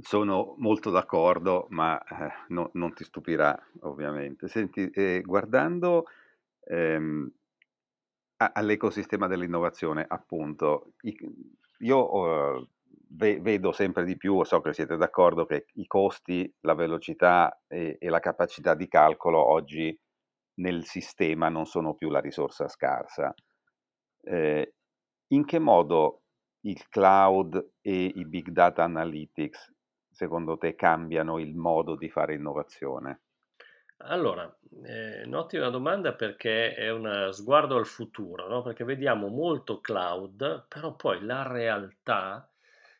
Sono 0.00 0.54
molto 0.58 0.90
d'accordo, 0.90 1.66
ma 1.70 2.00
eh, 2.04 2.44
no, 2.50 2.70
non 2.74 2.94
ti 2.94 3.02
stupirà 3.02 3.60
ovviamente. 3.80 4.46
Senti, 4.46 4.88
eh, 4.90 5.22
guardando 5.26 6.04
ehm, 6.60 7.28
all'ecosistema 8.36 9.26
dell'innovazione, 9.26 10.04
appunto, 10.06 10.92
io 11.78 12.58
eh, 12.60 12.68
ve- 13.16 13.40
vedo 13.40 13.72
sempre 13.72 14.04
di 14.04 14.16
più, 14.16 14.44
so 14.44 14.60
che 14.60 14.72
siete 14.72 14.96
d'accordo, 14.96 15.46
che 15.46 15.66
i 15.74 15.86
costi, 15.86 16.52
la 16.60 16.74
velocità 16.74 17.62
e, 17.66 17.96
e 17.98 18.08
la 18.08 18.20
capacità 18.20 18.74
di 18.74 18.88
calcolo 18.88 19.42
oggi 19.44 19.98
nel 20.58 20.84
sistema 20.84 21.48
non 21.48 21.66
sono 21.66 21.94
più 21.94 22.08
la 22.08 22.20
risorsa 22.20 22.68
scarsa. 22.68 23.34
Eh, 24.22 24.74
in 25.28 25.44
che 25.44 25.58
modo 25.58 26.22
il 26.60 26.88
cloud 26.88 27.72
e 27.80 28.04
i 28.04 28.24
big 28.26 28.48
data 28.50 28.82
analytics, 28.84 29.72
secondo 30.10 30.56
te, 30.56 30.74
cambiano 30.74 31.38
il 31.38 31.54
modo 31.54 31.96
di 31.96 32.08
fare 32.08 32.34
innovazione? 32.34 33.20
Allora, 33.98 34.54
eh, 34.84 35.22
un'ottima 35.24 35.70
domanda 35.70 36.14
perché 36.14 36.74
è 36.74 36.90
un 36.90 37.30
sguardo 37.32 37.76
al 37.76 37.86
futuro, 37.86 38.46
no? 38.46 38.62
Perché 38.62 38.84
vediamo 38.84 39.28
molto 39.28 39.80
cloud, 39.80 40.66
però 40.68 40.94
poi 40.94 41.24
la 41.24 41.46
realtà 41.46 42.50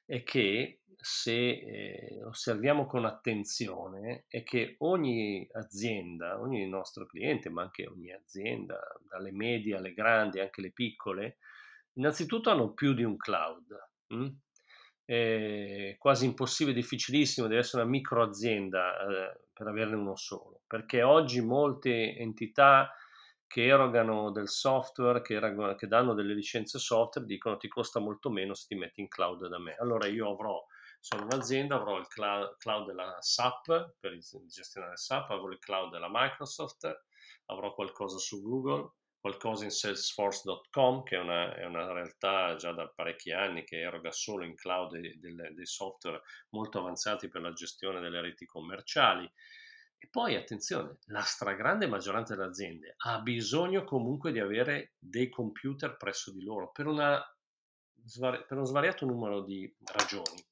è 0.07 0.23
che 0.23 0.83
se 0.97 1.33
eh, 1.33 2.25
osserviamo 2.25 2.87
con 2.87 3.05
attenzione 3.05 4.25
è 4.29 4.43
che 4.43 4.77
ogni 4.79 5.47
azienda, 5.53 6.41
ogni 6.41 6.67
nostro 6.69 7.07
cliente, 7.07 7.51
ma 7.51 7.63
anche 7.63 7.87
ogni 7.87 8.13
azienda, 8.13 8.81
dalle 9.09 9.33
medie 9.33 9.77
alle 9.77 9.93
grandi, 9.93 10.41
anche 10.41 10.63
le 10.63 10.73
piccole, 10.73 11.39
innanzitutto 11.95 12.51
hanno 12.51 12.73
più 12.73 12.95
di 12.95 13.05
un 13.05 13.17
cloud. 13.17 13.67
Hm? 14.09 14.29
È 15.05 15.95
quasi 15.99 16.25
impossibile, 16.25 16.75
difficilissimo, 16.75 17.47
deve 17.47 17.61
essere 17.61 17.83
una 17.83 17.91
micro 17.91 18.23
azienda 18.23 18.99
eh, 18.99 19.41
per 19.53 19.67
averne 19.69 19.95
uno 19.95 20.17
solo, 20.17 20.63
perché 20.67 21.03
oggi 21.03 21.41
molte 21.41 22.17
entità 22.17 22.93
che 23.47 23.65
erogano 23.65 24.31
del 24.31 24.49
software, 24.49 25.23
che, 25.23 25.35
erogano, 25.35 25.75
che 25.75 25.87
danno 25.87 26.15
delle 26.15 26.35
licenze 26.35 26.79
software, 26.79 27.27
dicono 27.27 27.57
ti 27.57 27.69
costa 27.69 28.01
molto 28.01 28.31
meno 28.31 28.55
se 28.55 28.67
ti 28.69 28.75
metti 28.75 29.01
in 29.01 29.09
cloud 29.09 29.47
da 29.47 29.59
me. 29.59 29.75
Allora 29.79 30.07
io 30.09 30.31
avrò, 30.31 30.65
sono 31.01 31.25
un'azienda, 31.25 31.77
avrò 31.77 31.99
il 31.99 32.09
cloud, 32.09 32.87
della 32.87 33.17
SAP 33.21 33.95
per 33.99 34.19
gestionare 34.47 34.97
SAP, 34.97 35.31
avrò 35.31 35.49
il 35.49 35.59
cloud 35.59 35.93
della 35.93 36.09
Microsoft, 36.11 37.05
avrò 37.47 37.73
qualcosa 37.73 38.19
su 38.19 38.43
Google, 38.43 38.91
qualcosa 39.21 39.65
in 39.65 39.71
salesforce.com, 39.71 41.03
che 41.03 41.17
è 41.17 41.21
una, 41.21 41.55
è 41.55 41.65
una, 41.65 41.93
realtà 41.93 42.55
già 42.57 42.73
da 42.73 42.89
parecchi 42.89 43.33
anni 43.33 43.65
che 43.65 43.81
eroga 43.81 44.13
solo 44.13 44.45
in 44.45 44.55
cloud 44.55 44.97
dei, 44.97 45.19
dei 45.19 45.67
software 45.67 46.23
molto 46.51 46.79
avanzati 46.79 47.29
per 47.29 47.43
la 47.43 47.53
gestione 47.53 48.01
delle 48.01 48.21
reti 48.21 48.45
commerciali. 48.45 49.29
E 50.07 50.09
poi 50.09 50.37
attenzione, 50.37 50.99
la 51.07 51.23
stragrande 51.23 51.89
maggioranza 51.89 52.37
delle 52.37 52.47
aziende 52.47 52.95
ha 52.99 53.21
bisogno 53.21 53.83
comunque 53.83 54.31
di 54.31 54.39
avere 54.39 54.93
dei 55.01 55.29
computer 55.29 55.97
presso 55.97 56.31
di 56.33 56.45
loro 56.45 56.71
per, 56.71 56.87
una, 56.87 57.21
per 58.21 58.47
uno 58.51 58.65
svariato 58.65 59.05
numero 59.05 59.43
di 59.43 59.69
ragioni. 59.93 60.47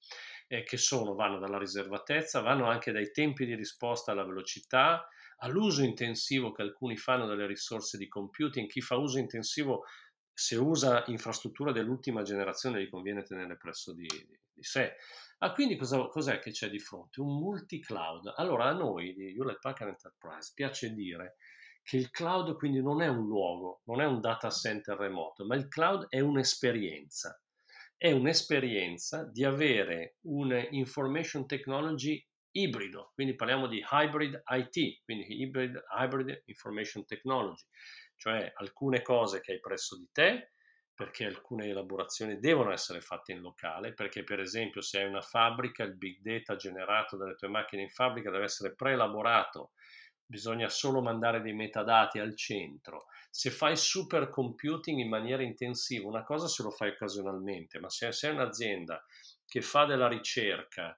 Eh, 0.48 0.64
che 0.64 0.76
sono, 0.76 1.14
vanno 1.14 1.38
dalla 1.38 1.56
riservatezza, 1.56 2.40
vanno 2.40 2.68
anche 2.68 2.90
dai 2.90 3.12
tempi 3.12 3.46
di 3.46 3.54
risposta 3.54 4.10
alla 4.10 4.24
velocità, 4.24 5.08
all'uso 5.38 5.84
intensivo 5.84 6.50
che 6.50 6.62
alcuni 6.62 6.96
fanno 6.96 7.26
delle 7.26 7.46
risorse 7.46 7.96
di 7.96 8.08
computing. 8.08 8.68
Chi 8.68 8.80
fa 8.80 8.96
uso 8.96 9.18
intensivo, 9.18 9.84
se 10.32 10.56
usa 10.56 11.04
infrastrutture 11.06 11.72
dell'ultima 11.72 12.22
generazione, 12.22 12.82
gli 12.82 12.88
conviene 12.88 13.22
tenere 13.22 13.56
presso 13.56 13.94
di, 13.94 14.06
di 14.06 14.62
sé. 14.64 14.96
Ah, 15.38 15.52
quindi 15.52 15.76
cosa, 15.76 16.06
cos'è 16.08 16.38
che 16.38 16.50
c'è 16.50 16.68
di 16.70 16.78
fronte? 16.78 17.20
Un 17.20 17.38
multi-cloud. 17.38 18.32
Allora, 18.36 18.66
a 18.66 18.72
noi 18.72 19.12
di 19.14 19.34
Hewlett 19.34 19.58
Packard 19.60 19.90
Enterprise 19.90 20.52
piace 20.54 20.92
dire 20.92 21.36
che 21.82 21.96
il 21.98 22.10
cloud 22.10 22.56
quindi 22.56 22.80
non 22.80 23.02
è 23.02 23.08
un 23.08 23.26
luogo, 23.26 23.82
non 23.84 24.00
è 24.00 24.06
un 24.06 24.20
data 24.20 24.48
center 24.50 24.96
remoto, 24.96 25.44
ma 25.44 25.54
il 25.54 25.68
cloud 25.68 26.06
è 26.08 26.20
un'esperienza. 26.20 27.38
È 27.96 28.10
un'esperienza 28.10 29.24
di 29.30 29.44
avere 29.44 30.16
un 30.22 30.66
information 30.70 31.46
technology 31.46 32.24
ibrido, 32.52 33.10
quindi 33.14 33.34
parliamo 33.34 33.66
di 33.66 33.84
hybrid 33.90 34.42
IT, 34.46 35.02
quindi 35.04 35.26
hybrid, 35.42 35.82
hybrid 35.98 36.42
information 36.46 37.04
technology, 37.04 37.64
cioè 38.16 38.50
alcune 38.56 39.02
cose 39.02 39.40
che 39.40 39.52
hai 39.52 39.60
presso 39.60 39.98
di 39.98 40.08
te 40.12 40.53
perché 40.94 41.24
alcune 41.24 41.66
elaborazioni 41.66 42.38
devono 42.38 42.72
essere 42.72 43.00
fatte 43.00 43.32
in 43.32 43.40
locale, 43.40 43.92
perché 43.92 44.22
per 44.22 44.40
esempio 44.40 44.80
se 44.80 45.00
hai 45.00 45.08
una 45.08 45.20
fabbrica, 45.20 45.82
il 45.82 45.96
big 45.96 46.20
data 46.20 46.56
generato 46.56 47.16
dalle 47.16 47.34
tue 47.34 47.48
macchine 47.48 47.82
in 47.82 47.90
fabbrica 47.90 48.30
deve 48.30 48.44
essere 48.44 48.74
preelaborato, 48.74 49.72
bisogna 50.24 50.68
solo 50.68 51.02
mandare 51.02 51.42
dei 51.42 51.52
metadati 51.52 52.18
al 52.18 52.36
centro. 52.36 53.06
Se 53.30 53.50
fai 53.50 53.76
supercomputing 53.76 55.00
in 55.00 55.08
maniera 55.08 55.42
intensiva, 55.42 56.08
una 56.08 56.22
cosa 56.22 56.46
se 56.46 56.62
lo 56.62 56.70
fai 56.70 56.90
occasionalmente, 56.90 57.80
ma 57.80 57.90
se 57.90 58.12
sei 58.12 58.32
un'azienda 58.32 59.04
che 59.44 59.60
fa 59.60 59.84
della 59.84 60.08
ricerca 60.08 60.96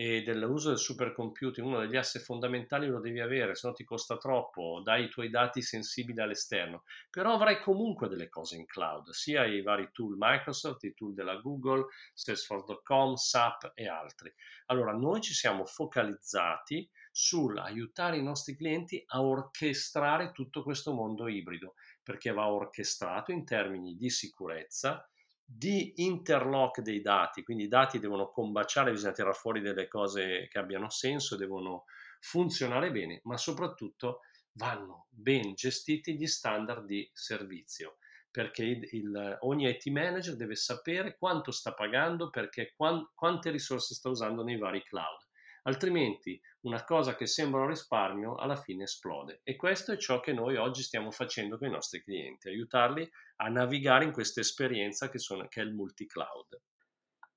e 0.00 0.22
dell'uso 0.22 0.68
del 0.68 0.78
supercomputing, 0.78 1.66
uno 1.66 1.80
degli 1.80 1.96
assi 1.96 2.20
fondamentali 2.20 2.86
lo 2.86 3.00
devi 3.00 3.18
avere, 3.18 3.56
se 3.56 3.66
no 3.66 3.74
ti 3.74 3.82
costa 3.82 4.16
troppo, 4.16 4.80
dai 4.80 5.06
i 5.06 5.08
tuoi 5.08 5.28
dati 5.28 5.60
sensibili 5.60 6.20
all'esterno, 6.20 6.84
però 7.10 7.32
avrai 7.32 7.60
comunque 7.60 8.06
delle 8.06 8.28
cose 8.28 8.54
in 8.54 8.64
cloud, 8.64 9.10
sia 9.10 9.44
i 9.44 9.60
vari 9.60 9.88
tool 9.90 10.14
Microsoft, 10.16 10.84
i 10.84 10.94
tool 10.94 11.14
della 11.14 11.34
Google, 11.38 11.86
Salesforce.com, 12.14 13.14
SAP 13.14 13.72
e 13.74 13.88
altri. 13.88 14.32
Allora, 14.66 14.92
noi 14.92 15.20
ci 15.20 15.34
siamo 15.34 15.64
focalizzati 15.64 16.88
sull'aiutare 17.10 18.18
i 18.18 18.22
nostri 18.22 18.54
clienti 18.54 19.02
a 19.04 19.20
orchestrare 19.20 20.30
tutto 20.30 20.62
questo 20.62 20.92
mondo 20.92 21.26
ibrido, 21.26 21.74
perché 22.04 22.30
va 22.30 22.48
orchestrato 22.48 23.32
in 23.32 23.44
termini 23.44 23.96
di 23.96 24.10
sicurezza, 24.10 25.04
di 25.50 25.94
interlock 26.04 26.82
dei 26.82 27.00
dati, 27.00 27.42
quindi 27.42 27.64
i 27.64 27.68
dati 27.68 27.98
devono 27.98 28.30
combaciare, 28.30 28.90
bisogna 28.90 29.14
tirare 29.14 29.34
fuori 29.34 29.62
delle 29.62 29.88
cose 29.88 30.46
che 30.46 30.58
abbiano 30.58 30.90
senso, 30.90 31.36
devono 31.36 31.84
funzionare 32.20 32.90
bene, 32.90 33.20
ma 33.24 33.38
soprattutto 33.38 34.20
vanno 34.52 35.06
ben 35.08 35.54
gestiti 35.54 36.16
gli 36.16 36.26
standard 36.26 36.84
di 36.84 37.08
servizio, 37.14 37.96
perché 38.30 38.62
il, 38.62 38.88
il, 38.92 39.38
ogni 39.40 39.70
IT 39.70 39.86
manager 39.86 40.36
deve 40.36 40.54
sapere 40.54 41.16
quanto 41.16 41.50
sta 41.50 41.72
pagando, 41.72 42.28
perché 42.28 42.74
quante 42.76 43.50
risorse 43.50 43.94
sta 43.94 44.10
usando 44.10 44.44
nei 44.44 44.58
vari 44.58 44.82
cloud 44.84 45.28
altrimenti 45.68 46.40
una 46.60 46.82
cosa 46.84 47.14
che 47.14 47.26
sembra 47.26 47.60
un 47.60 47.68
risparmio 47.68 48.36
alla 48.36 48.56
fine 48.56 48.84
esplode. 48.84 49.40
E 49.44 49.54
questo 49.56 49.92
è 49.92 49.98
ciò 49.98 50.18
che 50.20 50.32
noi 50.32 50.56
oggi 50.56 50.82
stiamo 50.82 51.10
facendo 51.10 51.58
con 51.58 51.68
i 51.68 51.72
nostri 51.72 52.02
clienti, 52.02 52.48
aiutarli 52.48 53.02
a 53.02 53.08
navigare 53.46 54.04
in 54.04 54.12
questa 54.12 54.40
esperienza 54.40 55.08
che, 55.08 55.18
sono, 55.18 55.46
che 55.46 55.60
è 55.60 55.64
il 55.64 55.72
multi-cloud. 55.72 56.60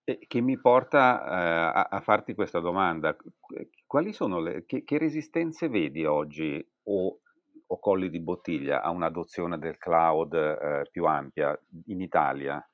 Che 0.03 0.41
mi 0.41 0.59
porta 0.59 1.23
eh, 1.23 1.79
a, 1.79 1.83
a, 1.83 2.01
farti 2.01 2.33
questa 2.33 2.59
domanda. 2.59 3.15
Quali 3.85 4.11
sono 4.11 4.39
le, 4.39 4.65
che, 4.65 4.83
che 4.83 4.97
resistenze 4.97 5.69
vedi 5.69 6.05
oggi 6.05 6.65
o, 6.85 7.19
o, 7.67 7.79
colli 7.79 8.09
di 8.09 8.19
bottiglia 8.19 8.81
a 8.81 8.89
un'adozione 8.89 9.59
del 9.59 9.77
cloud 9.77 10.33
eh, 10.33 10.87
più 10.91 11.05
ampia 11.05 11.57
in 11.85 12.01
Italia? 12.01 12.67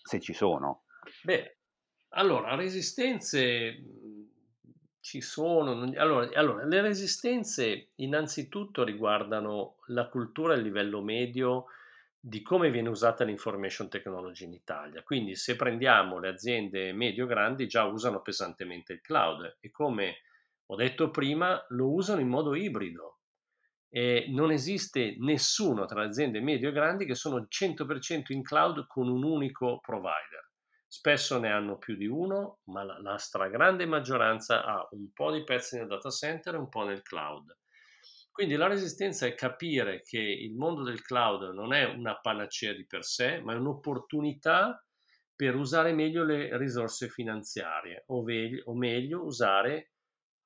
Se 0.00 0.20
ci 0.20 0.32
sono. 0.32 0.84
Beh, 1.24 1.58
allora, 2.10 2.54
resistenze 2.54 3.82
ci 5.00 5.20
sono. 5.20 5.90
Allora, 5.96 6.28
allora, 6.38 6.64
le 6.64 6.80
resistenze 6.80 7.90
innanzitutto 7.96 8.84
riguardano 8.84 9.76
la 9.86 10.08
cultura 10.08 10.54
a 10.54 10.56
livello 10.56 11.02
medio 11.02 11.66
di 12.20 12.42
come 12.42 12.70
viene 12.70 12.88
usata 12.88 13.24
l'information 13.24 13.88
technology 13.88 14.44
in 14.44 14.52
Italia. 14.52 15.02
Quindi 15.02 15.36
se 15.36 15.56
prendiamo 15.56 16.18
le 16.18 16.28
aziende 16.28 16.92
medio-grandi 16.92 17.66
già 17.66 17.84
usano 17.84 18.20
pesantemente 18.20 18.94
il 18.94 19.00
cloud 19.00 19.58
e 19.60 19.70
come 19.70 20.18
ho 20.66 20.76
detto 20.76 21.10
prima 21.10 21.64
lo 21.68 21.92
usano 21.92 22.20
in 22.20 22.28
modo 22.28 22.54
ibrido. 22.54 23.20
E 23.90 24.26
non 24.28 24.50
esiste 24.50 25.16
nessuno 25.18 25.86
tra 25.86 26.00
le 26.00 26.08
aziende 26.08 26.40
medio-grandi 26.40 27.06
che 27.06 27.14
sono 27.14 27.46
100% 27.48 28.24
in 28.28 28.42
cloud 28.42 28.86
con 28.86 29.08
un 29.08 29.24
unico 29.24 29.78
provider. 29.80 30.50
Spesso 30.86 31.38
ne 31.38 31.50
hanno 31.50 31.78
più 31.78 31.96
di 31.96 32.06
uno, 32.06 32.60
ma 32.64 32.82
la, 32.82 33.00
la 33.00 33.16
stragrande 33.16 33.86
maggioranza 33.86 34.64
ha 34.64 34.86
un 34.90 35.12
po' 35.12 35.30
di 35.30 35.44
pezzi 35.44 35.76
nel 35.76 35.86
data 35.86 36.10
center 36.10 36.54
e 36.54 36.58
un 36.58 36.68
po' 36.68 36.84
nel 36.84 37.02
cloud. 37.02 37.56
Quindi 38.38 38.54
la 38.54 38.68
resistenza 38.68 39.26
è 39.26 39.34
capire 39.34 40.00
che 40.02 40.20
il 40.20 40.54
mondo 40.54 40.84
del 40.84 41.02
cloud 41.02 41.52
non 41.54 41.72
è 41.72 41.82
una 41.86 42.20
panacea 42.20 42.72
di 42.72 42.86
per 42.86 43.02
sé, 43.02 43.40
ma 43.40 43.52
è 43.52 43.56
un'opportunità 43.56 44.80
per 45.34 45.56
usare 45.56 45.92
meglio 45.92 46.22
le 46.22 46.56
risorse 46.56 47.08
finanziarie 47.08 48.04
o, 48.06 48.22
ve- 48.22 48.62
o 48.66 48.76
meglio 48.76 49.24
usare 49.24 49.90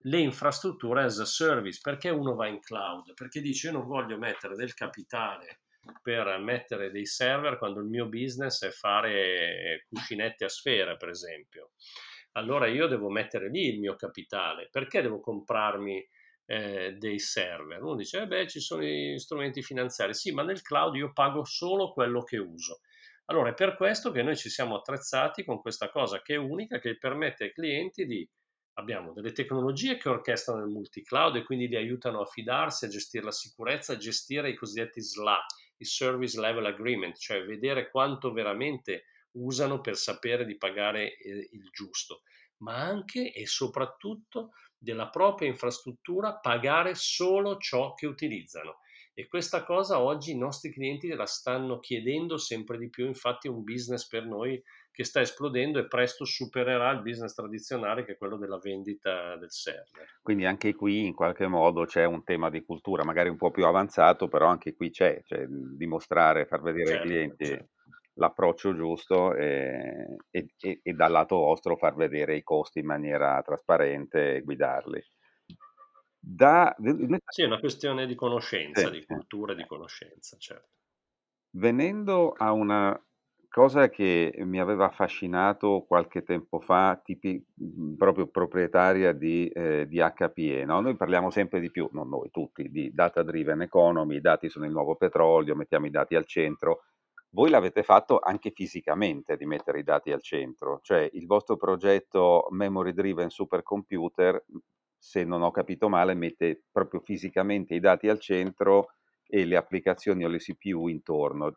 le 0.04 0.18
infrastrutture 0.20 1.02
as 1.02 1.18
a 1.18 1.26
service. 1.26 1.80
Perché 1.82 2.08
uno 2.08 2.34
va 2.34 2.46
in 2.46 2.60
cloud? 2.60 3.12
Perché 3.12 3.42
dice 3.42 3.66
io 3.66 3.74
non 3.74 3.86
voglio 3.86 4.16
mettere 4.16 4.54
del 4.54 4.72
capitale 4.72 5.60
per 6.00 6.38
mettere 6.38 6.90
dei 6.90 7.04
server 7.04 7.58
quando 7.58 7.80
il 7.80 7.88
mio 7.88 8.08
business 8.08 8.64
è 8.64 8.70
fare 8.70 9.84
cuscinetti 9.90 10.44
a 10.44 10.48
sfera, 10.48 10.96
per 10.96 11.10
esempio. 11.10 11.72
Allora 12.36 12.68
io 12.68 12.86
devo 12.86 13.10
mettere 13.10 13.50
lì 13.50 13.66
il 13.66 13.80
mio 13.80 13.96
capitale. 13.96 14.68
Perché 14.70 15.02
devo 15.02 15.20
comprarmi 15.20 16.02
eh, 16.52 16.92
dei 16.98 17.18
server? 17.18 17.82
Uno 17.82 17.96
dice, 17.96 18.20
eh 18.20 18.26
beh, 18.26 18.46
ci 18.46 18.60
sono 18.60 18.82
gli 18.82 19.18
strumenti 19.18 19.62
finanziari. 19.62 20.12
Sì, 20.12 20.32
ma 20.32 20.42
nel 20.42 20.60
cloud 20.60 20.94
io 20.96 21.12
pago 21.12 21.44
solo 21.44 21.92
quello 21.92 22.22
che 22.22 22.36
uso. 22.36 22.80
Allora 23.26 23.50
è 23.50 23.54
per 23.54 23.74
questo 23.76 24.10
che 24.10 24.22
noi 24.22 24.36
ci 24.36 24.50
siamo 24.50 24.76
attrezzati 24.76 25.44
con 25.44 25.60
questa 25.62 25.88
cosa 25.88 26.20
che 26.20 26.34
è 26.34 26.36
unica, 26.36 26.78
che 26.78 26.98
permette 26.98 27.44
ai 27.44 27.52
clienti 27.52 28.04
di 28.04 28.28
abbiamo 28.74 29.12
delle 29.12 29.32
tecnologie 29.32 29.96
che 29.96 30.08
orchestrano 30.08 30.64
il 30.64 30.70
multi-cloud 30.70 31.36
e 31.36 31.42
quindi 31.42 31.68
li 31.68 31.76
aiutano 31.76 32.20
a 32.20 32.26
fidarsi, 32.26 32.84
a 32.84 32.88
gestire 32.88 33.24
la 33.24 33.32
sicurezza, 33.32 33.94
a 33.94 33.98
gestire 33.98 34.50
i 34.50 34.54
cosiddetti 34.54 35.00
SLA, 35.00 35.38
i 35.78 35.84
Service 35.84 36.38
Level 36.38 36.66
Agreement, 36.66 37.16
cioè 37.16 37.44
vedere 37.44 37.90
quanto 37.90 38.32
veramente 38.32 39.04
usano 39.32 39.80
per 39.80 39.96
sapere 39.96 40.44
di 40.44 40.56
pagare 40.56 41.16
eh, 41.16 41.48
il 41.52 41.68
giusto, 41.70 42.22
ma 42.58 42.76
anche 42.76 43.32
e 43.32 43.46
soprattutto 43.46 44.52
della 44.82 45.08
propria 45.08 45.48
infrastruttura 45.48 46.38
pagare 46.38 46.94
solo 46.94 47.56
ciò 47.58 47.94
che 47.94 48.06
utilizzano. 48.06 48.78
E 49.14 49.28
questa 49.28 49.62
cosa 49.62 50.00
oggi 50.00 50.32
i 50.32 50.38
nostri 50.38 50.72
clienti 50.72 51.08
la 51.08 51.26
stanno 51.26 51.78
chiedendo 51.78 52.38
sempre 52.38 52.78
di 52.78 52.88
più, 52.88 53.06
infatti 53.06 53.46
è 53.46 53.50
un 53.50 53.62
business 53.62 54.08
per 54.08 54.26
noi 54.26 54.60
che 54.90 55.04
sta 55.04 55.20
esplodendo 55.20 55.78
e 55.78 55.86
presto 55.86 56.24
supererà 56.24 56.90
il 56.90 57.02
business 57.02 57.34
tradizionale 57.34 58.04
che 58.04 58.12
è 58.12 58.16
quello 58.16 58.36
della 58.36 58.58
vendita 58.58 59.36
del 59.36 59.50
server. 59.50 60.18
Quindi 60.22 60.44
anche 60.44 60.74
qui 60.74 61.06
in 61.06 61.14
qualche 61.14 61.46
modo 61.46 61.84
c'è 61.84 62.04
un 62.04 62.24
tema 62.24 62.50
di 62.50 62.62
cultura, 62.62 63.04
magari 63.04 63.28
un 63.28 63.36
po' 63.36 63.50
più 63.50 63.64
avanzato, 63.64 64.28
però 64.28 64.48
anche 64.48 64.74
qui 64.74 64.90
c'è, 64.90 65.22
cioè 65.24 65.46
dimostrare, 65.46 66.46
far 66.46 66.62
vedere 66.62 66.86
certo, 66.86 67.02
ai 67.02 67.08
clienti 67.08 67.46
certo. 67.46 67.68
L'approccio 68.14 68.74
giusto 68.74 69.34
e, 69.34 70.16
e, 70.30 70.54
e, 70.58 70.80
e, 70.82 70.92
dal 70.92 71.10
lato 71.10 71.36
vostro 71.36 71.76
far 71.76 71.94
vedere 71.94 72.36
i 72.36 72.42
costi 72.42 72.80
in 72.80 72.86
maniera 72.86 73.40
trasparente 73.42 74.36
e 74.36 74.40
guidarli. 74.42 75.02
Da... 76.18 76.74
Sì, 77.26 77.42
è 77.42 77.46
una 77.46 77.58
questione 77.58 78.06
di 78.06 78.14
conoscenza, 78.14 78.86
sì, 78.86 78.90
di 78.90 79.04
cultura 79.04 79.54
di 79.54 79.66
conoscenza, 79.66 80.36
certo. 80.38 80.68
Venendo 81.54 82.32
a 82.32 82.52
una 82.52 82.98
cosa 83.52 83.90
che 83.90 84.32
mi 84.38 84.58
aveva 84.58 84.86
affascinato 84.86 85.84
qualche 85.86 86.22
tempo 86.22 86.58
fa, 86.58 86.98
tipi, 87.04 87.44
mhmm, 87.54 87.96
proprio 87.96 88.26
proprietaria 88.28 89.12
di, 89.12 89.48
eh, 89.48 89.86
di 89.86 89.98
HPE, 89.98 90.64
no? 90.64 90.80
Noi 90.80 90.96
parliamo 90.96 91.30
sempre 91.30 91.60
di 91.60 91.70
più, 91.70 91.88
non 91.92 92.08
noi, 92.08 92.30
tutti, 92.30 92.70
di 92.70 92.92
data 92.94 93.22
driven 93.22 93.60
economy, 93.60 94.16
i 94.16 94.20
dati 94.20 94.48
sono 94.48 94.64
il 94.64 94.72
nuovo 94.72 94.96
petrolio, 94.96 95.54
mettiamo 95.54 95.86
i 95.86 95.90
dati 95.90 96.14
al 96.14 96.24
centro. 96.24 96.84
Voi 97.34 97.48
l'avete 97.48 97.82
fatto 97.82 98.18
anche 98.18 98.50
fisicamente 98.50 99.36
di 99.36 99.46
mettere 99.46 99.78
i 99.80 99.84
dati 99.84 100.12
al 100.12 100.22
centro, 100.22 100.80
cioè 100.82 101.08
il 101.12 101.26
vostro 101.26 101.56
progetto 101.56 102.46
Memory 102.50 102.92
Driven 102.92 103.30
Supercomputer, 103.30 104.44
se 104.98 105.24
non 105.24 105.42
ho 105.42 105.50
capito 105.50 105.88
male, 105.88 106.14
mette 106.14 106.64
proprio 106.70 107.00
fisicamente 107.00 107.74
i 107.74 107.80
dati 107.80 108.08
al 108.08 108.20
centro 108.20 108.90
e 109.26 109.46
le 109.46 109.56
applicazioni 109.56 110.24
o 110.24 110.28
le 110.28 110.38
CPU 110.38 110.88
intorno 110.88 111.56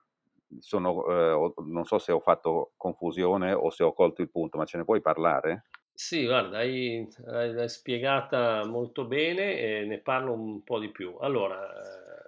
sono, 0.59 1.05
eh, 1.07 1.53
non 1.65 1.83
so 1.85 1.97
se 1.99 2.11
ho 2.11 2.19
fatto 2.19 2.73
confusione 2.77 3.51
o 3.51 3.69
se 3.69 3.83
ho 3.83 3.93
colto 3.93 4.21
il 4.21 4.29
punto, 4.29 4.57
ma 4.57 4.65
ce 4.65 4.77
ne 4.77 4.83
puoi 4.85 5.01
parlare? 5.01 5.65
Sì, 5.93 6.25
guarda, 6.25 6.57
hai, 6.57 7.07
hai 7.25 7.69
spiegata 7.69 8.65
molto 8.65 9.05
bene 9.05 9.57
e 9.57 9.85
ne 9.85 9.99
parlo 9.99 10.33
un 10.33 10.61
po' 10.63 10.79
di 10.79 10.89
più. 10.89 11.15
Allora, 11.19 11.69
eh, 11.69 12.24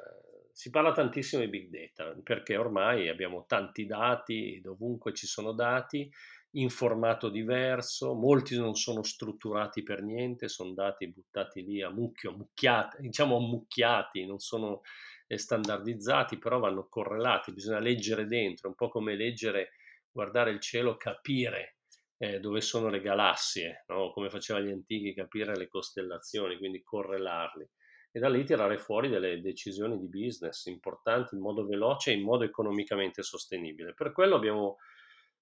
si 0.57 0.71
parla 0.71 0.91
tantissimo 0.91 1.43
di 1.43 1.49
big 1.49 1.69
data 1.69 2.19
perché 2.23 2.57
ormai 2.57 3.09
abbiamo 3.09 3.45
tanti 3.45 3.85
dati, 3.85 4.59
dovunque 4.59 5.13
ci 5.13 5.27
sono 5.27 5.51
dati, 5.51 6.11
in 6.53 6.71
formato 6.71 7.29
diverso, 7.29 8.15
molti 8.15 8.57
non 8.57 8.73
sono 8.73 9.03
strutturati 9.03 9.83
per 9.83 10.01
niente, 10.01 10.47
sono 10.47 10.73
dati 10.73 11.11
buttati 11.11 11.63
lì 11.63 11.83
a 11.83 11.91
mucchio, 11.91 12.31
ammucchiati, 12.31 13.03
diciamo 13.03 13.35
ammucchiati, 13.35 14.25
non 14.25 14.39
sono 14.39 14.81
standardizzati, 15.27 16.39
però 16.39 16.57
vanno 16.57 16.87
correlati, 16.89 17.53
bisogna 17.53 17.77
leggere 17.77 18.25
dentro, 18.25 18.69
un 18.69 18.73
po' 18.73 18.89
come 18.89 19.15
leggere, 19.15 19.73
guardare 20.09 20.49
il 20.49 20.59
cielo, 20.59 20.97
capire 20.97 21.77
eh, 22.17 22.39
dove 22.39 22.61
sono 22.61 22.89
le 22.89 23.01
galassie, 23.01 23.83
no? 23.89 24.11
come 24.11 24.31
facevano 24.31 24.65
gli 24.65 24.71
antichi, 24.71 25.13
capire 25.13 25.55
le 25.55 25.67
costellazioni, 25.67 26.57
quindi 26.57 26.81
correlarli. 26.81 27.69
E 28.17 28.19
da 28.19 28.29
lì 28.29 28.43
tirare 28.43 28.79
fuori 28.79 29.09
delle 29.09 29.39
decisioni 29.41 29.95
di 29.95 30.07
business 30.07 30.65
importanti 30.65 31.35
in 31.35 31.41
modo 31.41 31.67
veloce 31.67 32.09
e 32.09 32.15
in 32.15 32.23
modo 32.23 32.43
economicamente 32.43 33.21
sostenibile. 33.21 33.93
Per 33.93 34.11
quello 34.11 34.35
abbiamo 34.35 34.77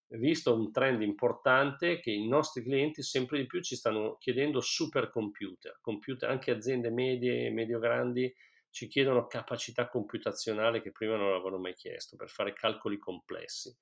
visto 0.10 0.54
un 0.54 0.74
trend 0.74 1.02
importante 1.02 2.02
che 2.02 2.12
i 2.12 2.28
nostri 2.28 2.64
clienti 2.64 3.02
sempre 3.02 3.38
di 3.38 3.46
più 3.46 3.62
ci 3.62 3.78
stanno 3.78 4.18
chiedendo 4.20 4.60
supercomputer, 4.60 5.80
computer, 5.80 6.30
anche 6.30 6.52
aziende 6.52 6.90
medie 6.92 7.46
e 7.46 7.52
medio-grandi 7.52 8.34
ci 8.70 8.88
chiedono 8.88 9.26
capacità 9.26 9.88
computazionale 9.88 10.82
che 10.82 10.92
prima 10.92 11.16
non 11.16 11.34
avevano 11.34 11.58
mai 11.58 11.76
chiesto 11.76 12.18
per 12.18 12.28
fare 12.28 12.52
calcoli 12.52 12.98
complessi. 12.98 13.74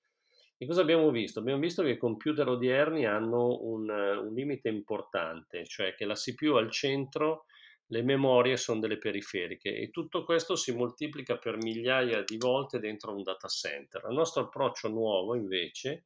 E 0.55 0.67
cosa 0.67 0.81
abbiamo 0.81 1.09
visto? 1.09 1.39
Abbiamo 1.39 1.59
visto 1.59 1.81
che 1.81 1.89
i 1.89 1.97
computer 1.97 2.47
odierni 2.47 3.07
hanno 3.07 3.57
un, 3.63 3.89
un 3.89 4.33
limite 4.35 4.69
importante, 4.69 5.65
cioè 5.65 5.95
che 5.95 6.05
la 6.05 6.13
CPU 6.13 6.53
al 6.53 6.69
centro 6.69 7.45
le 7.87 8.01
memorie 8.01 8.57
sono 8.57 8.79
delle 8.79 8.97
periferiche 8.97 9.75
e 9.75 9.89
tutto 9.89 10.23
questo 10.23 10.55
si 10.55 10.73
moltiplica 10.73 11.37
per 11.37 11.57
migliaia 11.57 12.23
di 12.23 12.37
volte 12.37 12.79
dentro 12.79 13.13
un 13.13 13.23
data 13.23 13.47
center. 13.47 14.05
Il 14.09 14.15
nostro 14.15 14.43
approccio 14.43 14.87
nuovo 14.89 15.35
invece 15.35 16.05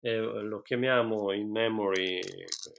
eh, 0.00 0.18
lo 0.18 0.62
chiamiamo 0.62 1.32
in 1.32 1.50
memory 1.50 2.20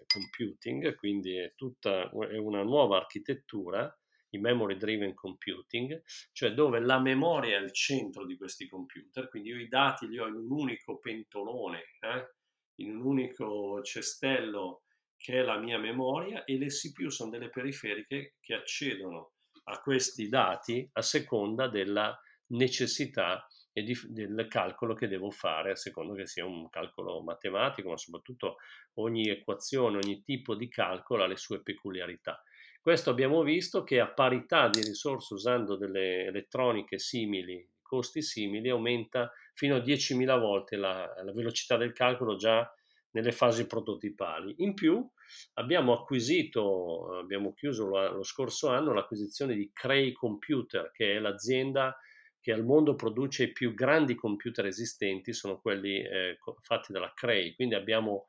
computing, 0.07 0.95
quindi 0.95 1.37
è 1.37 1.53
tutta 1.55 2.09
è 2.09 2.37
una 2.37 2.63
nuova 2.63 2.97
architettura 2.97 3.97
in 4.31 4.41
memory 4.41 4.77
driven 4.77 5.13
computing, 5.13 6.01
cioè 6.31 6.53
dove 6.53 6.79
la 6.79 6.99
memoria 6.99 7.57
è 7.57 7.61
al 7.61 7.71
centro 7.71 8.25
di 8.25 8.35
questi 8.35 8.67
computer, 8.67 9.29
quindi 9.29 9.49
io 9.49 9.59
i 9.59 9.67
dati 9.67 10.07
li 10.07 10.17
ho 10.17 10.27
in 10.27 10.33
un 10.33 10.51
unico 10.51 10.97
pentolone, 10.97 11.83
eh, 11.99 12.33
in 12.81 12.95
un 12.95 13.05
unico 13.05 13.81
cestello 13.83 14.82
che 15.23 15.39
è 15.39 15.41
la 15.41 15.57
mia 15.57 15.79
memoria 15.79 16.43
e 16.43 16.57
le 16.57 16.67
CPU 16.67 17.09
sono 17.09 17.29
delle 17.29 17.49
periferiche 17.49 18.35
che 18.41 18.55
accedono 18.55 19.35
a 19.65 19.79
questi 19.79 20.27
dati 20.27 20.85
a 20.91 21.01
seconda 21.01 21.69
della 21.69 22.13
necessità 22.47 23.47
e 23.71 23.83
di, 23.83 23.97
del 24.09 24.47
calcolo 24.49 24.93
che 24.93 25.07
devo 25.07 25.31
fare, 25.31 25.71
a 25.71 25.75
seconda 25.77 26.13
che 26.13 26.27
sia 26.27 26.45
un 26.45 26.67
calcolo 26.69 27.21
matematico, 27.23 27.87
ma 27.87 27.95
soprattutto 27.95 28.57
ogni 28.95 29.29
equazione, 29.29 29.95
ogni 30.03 30.21
tipo 30.23 30.55
di 30.55 30.67
calcolo 30.67 31.23
ha 31.23 31.27
le 31.27 31.37
sue 31.37 31.61
peculiarità. 31.61 32.43
Questo 32.81 33.09
abbiamo 33.09 33.43
visto 33.43 33.85
che 33.85 34.01
a 34.01 34.11
parità 34.11 34.67
di 34.67 34.81
risorse 34.81 35.35
usando 35.35 35.77
delle 35.77 36.25
elettroniche 36.25 36.99
simili, 36.99 37.65
costi 37.81 38.21
simili, 38.21 38.67
aumenta 38.67 39.31
fino 39.53 39.77
a 39.77 39.79
10.000 39.79 40.37
volte 40.37 40.75
la, 40.75 41.09
la 41.23 41.31
velocità 41.31 41.77
del 41.77 41.93
calcolo 41.93 42.35
già 42.35 42.69
nelle 43.13 43.31
fasi 43.31 43.65
prototipali. 43.65 44.55
In 44.57 44.73
più 44.73 45.05
abbiamo 45.53 45.93
acquisito, 45.93 47.17
abbiamo 47.17 47.53
chiuso 47.53 47.87
lo, 47.87 48.11
lo 48.11 48.23
scorso 48.23 48.69
anno 48.69 48.93
l'acquisizione 48.93 49.55
di 49.55 49.71
Cray 49.73 50.11
Computer, 50.11 50.91
che 50.91 51.15
è 51.15 51.19
l'azienda 51.19 51.97
che 52.39 52.51
al 52.51 52.65
mondo 52.65 52.95
produce 52.95 53.43
i 53.43 53.51
più 53.51 53.73
grandi 53.73 54.15
computer 54.15 54.65
esistenti, 54.65 55.31
sono 55.31 55.59
quelli 55.59 56.01
eh, 56.01 56.37
fatti 56.61 56.91
dalla 56.91 57.13
Cray. 57.15 57.55
Quindi 57.55 57.75
abbiamo 57.75 58.25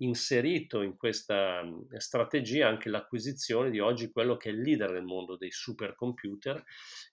inserito 0.00 0.82
in 0.82 0.96
questa 0.96 1.62
strategia 1.96 2.68
anche 2.68 2.88
l'acquisizione 2.88 3.70
di 3.70 3.80
oggi 3.80 4.12
quello 4.12 4.36
che 4.36 4.48
è 4.48 4.52
il 4.52 4.60
leader 4.60 4.92
nel 4.92 5.02
mondo 5.02 5.36
dei 5.36 5.50
supercomputer 5.50 6.62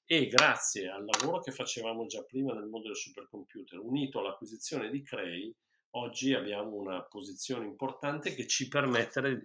e 0.06 0.28
grazie 0.28 0.90
al 0.90 1.04
lavoro 1.04 1.40
che 1.40 1.52
facevamo 1.52 2.06
già 2.06 2.24
prima 2.24 2.54
nel 2.54 2.68
mondo 2.68 2.88
del 2.88 2.96
supercomputer, 2.96 3.80
unito 3.80 4.20
all'acquisizione 4.20 4.90
di 4.90 5.02
Cray, 5.02 5.54
oggi 5.98 6.34
abbiamo 6.34 6.76
una 6.76 7.02
posizione 7.04 7.66
importante 7.66 8.34
che 8.34 8.48
ci, 8.48 8.70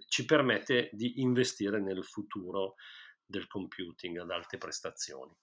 ci 0.07 0.25
permette 0.25 0.89
di 0.93 1.21
investire 1.21 1.79
nel 1.79 2.03
futuro 2.03 2.75
del 3.25 3.47
computing 3.47 4.17
ad 4.19 4.31
alte 4.31 4.57
prestazioni. 4.57 5.33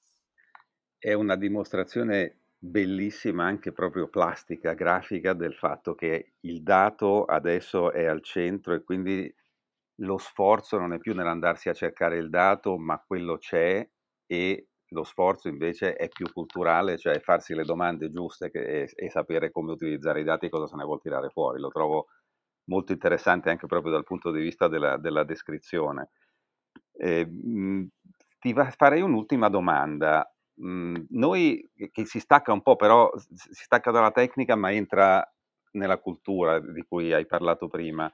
È 0.99 1.13
una 1.13 1.37
dimostrazione 1.37 2.41
bellissima, 2.59 3.45
anche 3.45 3.73
proprio 3.73 4.09
plastica, 4.09 4.75
grafica, 4.75 5.33
del 5.33 5.55
fatto 5.55 5.95
che 5.95 6.33
il 6.41 6.63
dato 6.63 7.25
adesso 7.25 7.93
è 7.93 8.05
al 8.05 8.23
centro 8.23 8.75
e 8.75 8.83
quindi 8.83 9.33
lo 10.01 10.19
sforzo 10.19 10.79
non 10.79 10.93
è 10.93 10.99
più 10.99 11.15
nell'andarsi 11.15 11.69
a 11.69 11.75
cercare 11.75 12.19
il 12.19 12.29
dato, 12.29 12.77
ma 12.77 12.99
quello 12.99 13.39
c'è 13.39 13.89
e 14.27 14.68
lo 14.91 15.05
sforzo 15.05 15.49
invece 15.49 15.95
è 15.95 16.09
più 16.09 16.31
culturale, 16.33 16.99
cioè 16.99 17.21
farsi 17.21 17.55
le 17.55 17.65
domande 17.65 18.11
giuste 18.11 18.51
che, 18.51 18.83
e, 18.83 18.91
e, 18.95 19.11
sapere 19.11 19.51
come 19.51 19.73
utilizzare 19.73 20.21
i 20.21 20.25
dati 20.25 20.47
e 20.47 20.49
cosa 20.49 20.67
se 20.67 20.77
ne 20.77 20.85
vuol 20.85 21.01
tirare 21.01 21.29
fuori. 21.31 21.61
Lo 21.61 21.69
trovo 21.69 22.07
molto 22.65 22.93
interessante 22.93 23.51
anche 23.51 23.67
proprio 23.67 23.93
dal 23.93 24.05
punto 24.05 24.31
di 24.31 24.41
vista 24.41 24.69
della, 24.69 24.97
della 24.97 25.25
descrizione. 25.25 26.11
Eh, 26.93 27.27
mh, 27.27 27.87
ti 28.39 28.53
va, 28.53 28.71
farei 28.71 29.01
un'ultima 29.03 29.49
domanda. 29.49 30.31
Mh, 30.55 31.05
noi, 31.11 31.69
che 31.93 32.05
si 32.05 32.21
stacca 32.21 32.53
un 32.53 32.63
po', 32.63 32.77
però 32.77 33.11
si 33.17 33.65
stacca 33.65 33.91
dalla 33.91 34.11
tecnica, 34.11 34.57
ma 34.57 34.73
entra 34.73 35.25
nella 35.73 35.99
cultura 35.99 36.59
di 36.61 36.83
cui 36.89 37.13
hai 37.13 37.27
parlato 37.27 37.69
prima. 37.69 38.11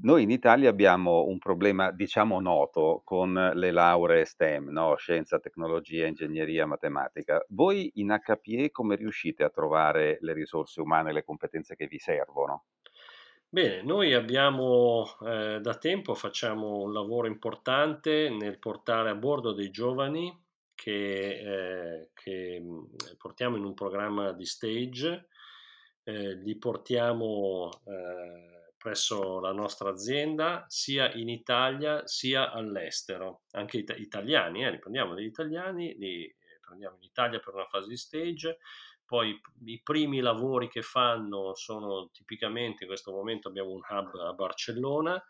Noi 0.00 0.22
in 0.22 0.30
Italia 0.30 0.70
abbiamo 0.70 1.26
un 1.26 1.38
problema, 1.38 1.90
diciamo, 1.90 2.40
noto 2.40 3.02
con 3.04 3.34
le 3.54 3.70
lauree 3.70 4.24
STEM, 4.24 4.70
no? 4.70 4.96
Scienza, 4.96 5.38
tecnologia, 5.38 6.06
ingegneria, 6.06 6.64
matematica. 6.64 7.44
Voi 7.50 7.90
in 7.96 8.08
HPE 8.08 8.70
come 8.70 8.96
riuscite 8.96 9.44
a 9.44 9.50
trovare 9.50 10.16
le 10.22 10.32
risorse 10.32 10.80
umane, 10.80 11.12
le 11.12 11.24
competenze 11.24 11.76
che 11.76 11.86
vi 11.86 11.98
servono? 11.98 12.64
Bene, 13.50 13.82
noi 13.82 14.14
abbiamo 14.14 15.04
eh, 15.26 15.58
da 15.60 15.74
tempo 15.74 16.14
facciamo 16.14 16.78
un 16.78 16.92
lavoro 16.94 17.26
importante 17.26 18.30
nel 18.30 18.58
portare 18.58 19.10
a 19.10 19.14
bordo 19.14 19.52
dei 19.52 19.70
giovani 19.70 20.34
che, 20.74 21.98
eh, 21.98 22.10
che 22.14 22.62
portiamo 23.18 23.58
in 23.58 23.64
un 23.64 23.74
programma 23.74 24.32
di 24.32 24.46
stage, 24.46 25.28
eh, 26.04 26.34
li 26.36 26.56
portiamo 26.56 27.68
eh, 27.84 28.61
presso 28.82 29.38
la 29.38 29.52
nostra 29.52 29.90
azienda 29.90 30.64
sia 30.66 31.12
in 31.12 31.28
Italia 31.28 32.04
sia 32.04 32.50
all'estero, 32.50 33.42
anche 33.52 33.78
it- 33.78 33.94
italiani, 33.96 34.64
eh, 34.64 34.72
li 34.72 34.80
prendiamo 34.80 35.14
degli 35.14 35.26
italiani, 35.26 35.94
li 35.96 36.24
eh, 36.24 36.58
prendiamo 36.60 36.96
in 36.96 37.04
Italia 37.04 37.38
per 37.38 37.54
una 37.54 37.66
fase 37.66 37.88
di 37.88 37.96
stage, 37.96 38.58
poi 39.06 39.40
i 39.66 39.80
primi 39.82 40.18
lavori 40.18 40.68
che 40.68 40.82
fanno 40.82 41.54
sono 41.54 42.10
tipicamente 42.12 42.82
in 42.82 42.88
questo 42.88 43.12
momento 43.12 43.48
abbiamo 43.48 43.70
un 43.70 43.82
hub 43.88 44.14
a 44.16 44.32
Barcellona 44.32 45.22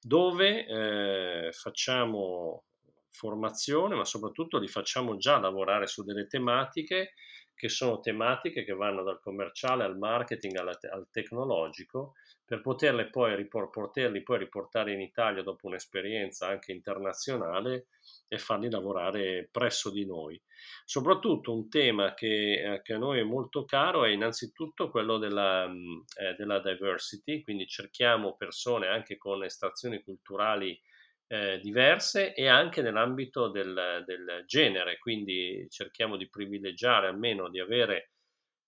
dove 0.00 0.66
eh, 0.66 1.52
facciamo 1.52 2.64
formazione, 3.10 3.96
ma 3.96 4.04
soprattutto 4.04 4.58
li 4.58 4.68
facciamo 4.68 5.16
già 5.16 5.38
lavorare 5.38 5.86
su 5.86 6.04
delle 6.04 6.26
tematiche 6.26 7.14
che 7.54 7.68
sono 7.68 7.98
tematiche 7.98 8.64
che 8.64 8.72
vanno 8.72 9.02
dal 9.02 9.20
commerciale 9.20 9.84
al 9.84 9.98
marketing 9.98 10.56
al, 10.56 10.68
al 10.68 11.08
tecnologico 11.10 12.14
per 12.48 12.62
poterle 12.62 13.10
poi, 13.10 13.36
ripor- 13.36 13.68
poterli 13.68 14.22
poi 14.22 14.38
riportare 14.38 14.94
in 14.94 15.02
Italia 15.02 15.42
dopo 15.42 15.66
un'esperienza 15.66 16.46
anche 16.46 16.72
internazionale 16.72 17.88
e 18.26 18.38
farli 18.38 18.70
lavorare 18.70 19.50
presso 19.52 19.90
di 19.90 20.06
noi. 20.06 20.40
Soprattutto 20.86 21.54
un 21.54 21.68
tema 21.68 22.14
che, 22.14 22.76
eh, 22.76 22.80
che 22.80 22.94
a 22.94 22.98
noi 22.98 23.20
è 23.20 23.22
molto 23.22 23.66
caro 23.66 24.06
è 24.06 24.08
innanzitutto 24.08 24.90
quello 24.90 25.18
della, 25.18 25.68
mm, 25.68 26.00
eh, 26.22 26.34
della 26.38 26.60
diversity, 26.60 27.42
quindi 27.42 27.66
cerchiamo 27.66 28.34
persone 28.34 28.86
anche 28.86 29.18
con 29.18 29.44
estrazioni 29.44 30.02
culturali 30.02 30.80
eh, 31.26 31.60
diverse 31.60 32.32
e 32.32 32.48
anche 32.48 32.80
nell'ambito 32.80 33.50
del, 33.50 34.04
del, 34.06 34.44
genere, 34.46 34.96
quindi 34.96 35.66
cerchiamo 35.68 36.16
di 36.16 36.30
privilegiare 36.30 37.08
almeno 37.08 37.50
di 37.50 37.60
avere 37.60 38.12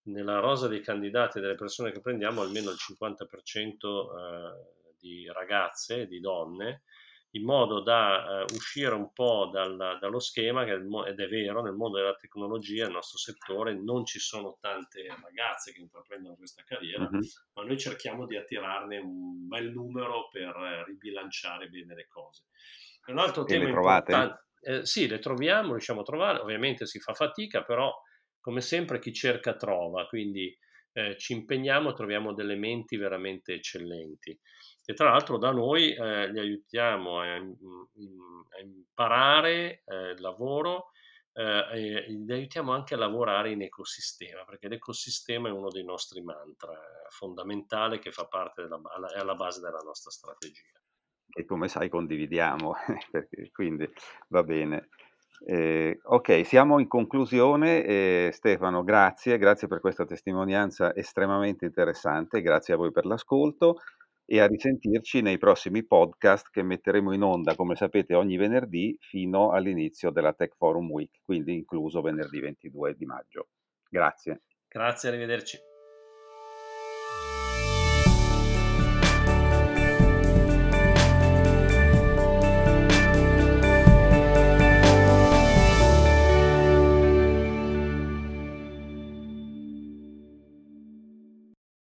nella 0.05 0.41
rosa 0.41 0.69
dei 0.69 0.81
candidati 0.81 1.41
delle 1.41 1.55
persone 1.55 1.93
che 1.93 2.01
prendiamo 2.01 2.41
almeno 2.41 2.71
il 2.71 2.77
50% 2.79 3.27
eh, 3.27 4.95
di 4.99 5.31
ragazze, 5.33 6.07
di 6.07 6.21
donne, 6.21 6.83
in 7.33 7.45
modo 7.45 7.81
da 7.81 8.45
uh, 8.45 8.55
uscire 8.55 8.95
un 8.95 9.13
po' 9.13 9.49
dal, 9.53 9.99
dallo 10.01 10.19
schema, 10.19 10.65
che 10.65 10.73
ed 10.73 11.21
è 11.21 11.29
vero, 11.29 11.63
nel 11.63 11.75
mondo 11.75 11.99
della 11.99 12.15
tecnologia, 12.15 12.85
nel 12.85 12.95
nostro 12.95 13.19
settore, 13.19 13.75
non 13.75 14.05
ci 14.05 14.19
sono 14.19 14.57
tante 14.61 15.07
ragazze 15.07 15.73
che 15.73 15.81
intraprendono 15.81 16.35
questa 16.35 16.65
carriera, 16.65 17.09
mm-hmm. 17.09 17.23
ma 17.55 17.63
noi 17.63 17.79
cerchiamo 17.79 18.27
di 18.27 18.37
attirarne 18.37 18.99
un 18.99 19.47
bel 19.47 19.71
numero 19.71 20.29
per 20.29 20.57
uh, 20.57 20.85
ribilanciare 20.85 21.69
bene 21.69 21.95
le 21.95 22.09
cose. 22.09 22.47
Un 23.07 23.19
altro 23.19 23.43
e 23.43 23.47
tema 23.47 23.69
importante... 23.69 24.47
Eh, 24.63 24.85
sì, 24.85 25.07
le 25.07 25.21
troviamo, 25.21 25.71
riusciamo 25.71 26.01
a 26.01 26.05
trovare, 26.05 26.39
ovviamente 26.41 26.85
si 26.85 26.99
fa 26.99 27.15
fatica, 27.15 27.63
però 27.63 27.95
come 28.41 28.61
sempre 28.61 28.99
chi 28.99 29.13
cerca 29.13 29.55
trova, 29.55 30.07
quindi 30.07 30.57
eh, 30.93 31.17
ci 31.17 31.35
impegniamo, 31.35 31.93
troviamo 31.93 32.33
delle 32.35 32.57
menti 32.57 32.97
veramente 32.97 33.55
eccellenti 33.55 34.39
e 34.85 34.95
tra 34.95 35.11
l'altro 35.11 35.39
da 35.39 35.53
noi 35.53 35.95
eh, 35.95 36.33
li 36.33 36.39
aiutiamo 36.39 37.21
a, 37.21 37.35
a 37.37 38.61
imparare 38.61 39.83
eh, 39.85 40.11
il 40.11 40.21
lavoro 40.21 40.91
eh, 41.33 42.07
li 42.09 42.33
aiutiamo 42.33 42.73
anche 42.73 42.95
a 42.95 42.99
lavorare 42.99 43.53
in 43.53 43.63
ecosistema, 43.63 44.45
perché 44.45 44.69
l'ecosistema 44.69 45.49
è 45.49 45.53
uno 45.53 45.69
dei 45.69 45.85
nostri 45.85 46.23
mantra 46.23 46.77
fondamentale 47.09 47.99
che 47.99 48.11
fa 48.11 48.27
parte 48.27 48.63
della, 48.63 48.81
è 49.15 49.19
alla 49.19 49.35
base 49.35 49.61
della 49.61 49.81
nostra 49.81 50.11
strategia. 50.11 50.79
E 51.33 51.45
come 51.45 51.69
sai 51.69 51.89
condividiamo, 51.89 52.75
quindi 53.53 53.89
va 54.29 54.43
bene. 54.43 54.89
Eh, 55.45 56.01
ok, 56.03 56.45
siamo 56.45 56.79
in 56.79 56.87
conclusione. 56.87 57.85
Eh, 57.85 58.31
Stefano, 58.33 58.85
grazie, 58.85 59.39
grazie 59.39 59.69
per 59.69 59.81
questa 59.81 60.05
testimonianza 60.05 60.95
estremamente 60.95 61.65
interessante, 61.65 62.43
grazie 62.43 62.75
a 62.75 62.77
voi 62.77 62.93
per 62.93 63.07
l'ascolto 63.07 63.79
e 64.25 64.39
a 64.39 64.47
risentirci 64.47 65.23
nei 65.23 65.39
prossimi 65.39 65.85
podcast 65.85 66.51
che 66.53 66.63
metteremo 66.63 67.13
in 67.13 67.23
onda, 67.23 67.57
come 67.57 67.75
sapete, 67.75 68.15
ogni 68.15 68.37
venerdì 68.37 68.97
fino 69.01 69.51
all'inizio 69.51 70.11
della 70.11 70.33
Tech 70.33 70.55
Forum 70.57 70.89
Week, 70.89 71.19
quindi 71.25 71.55
incluso 71.55 72.01
venerdì 72.01 72.39
22 72.39 72.95
di 72.95 73.07
maggio. 73.07 73.49
Grazie. 73.89 74.43
Grazie, 74.69 75.09
arrivederci. 75.09 75.70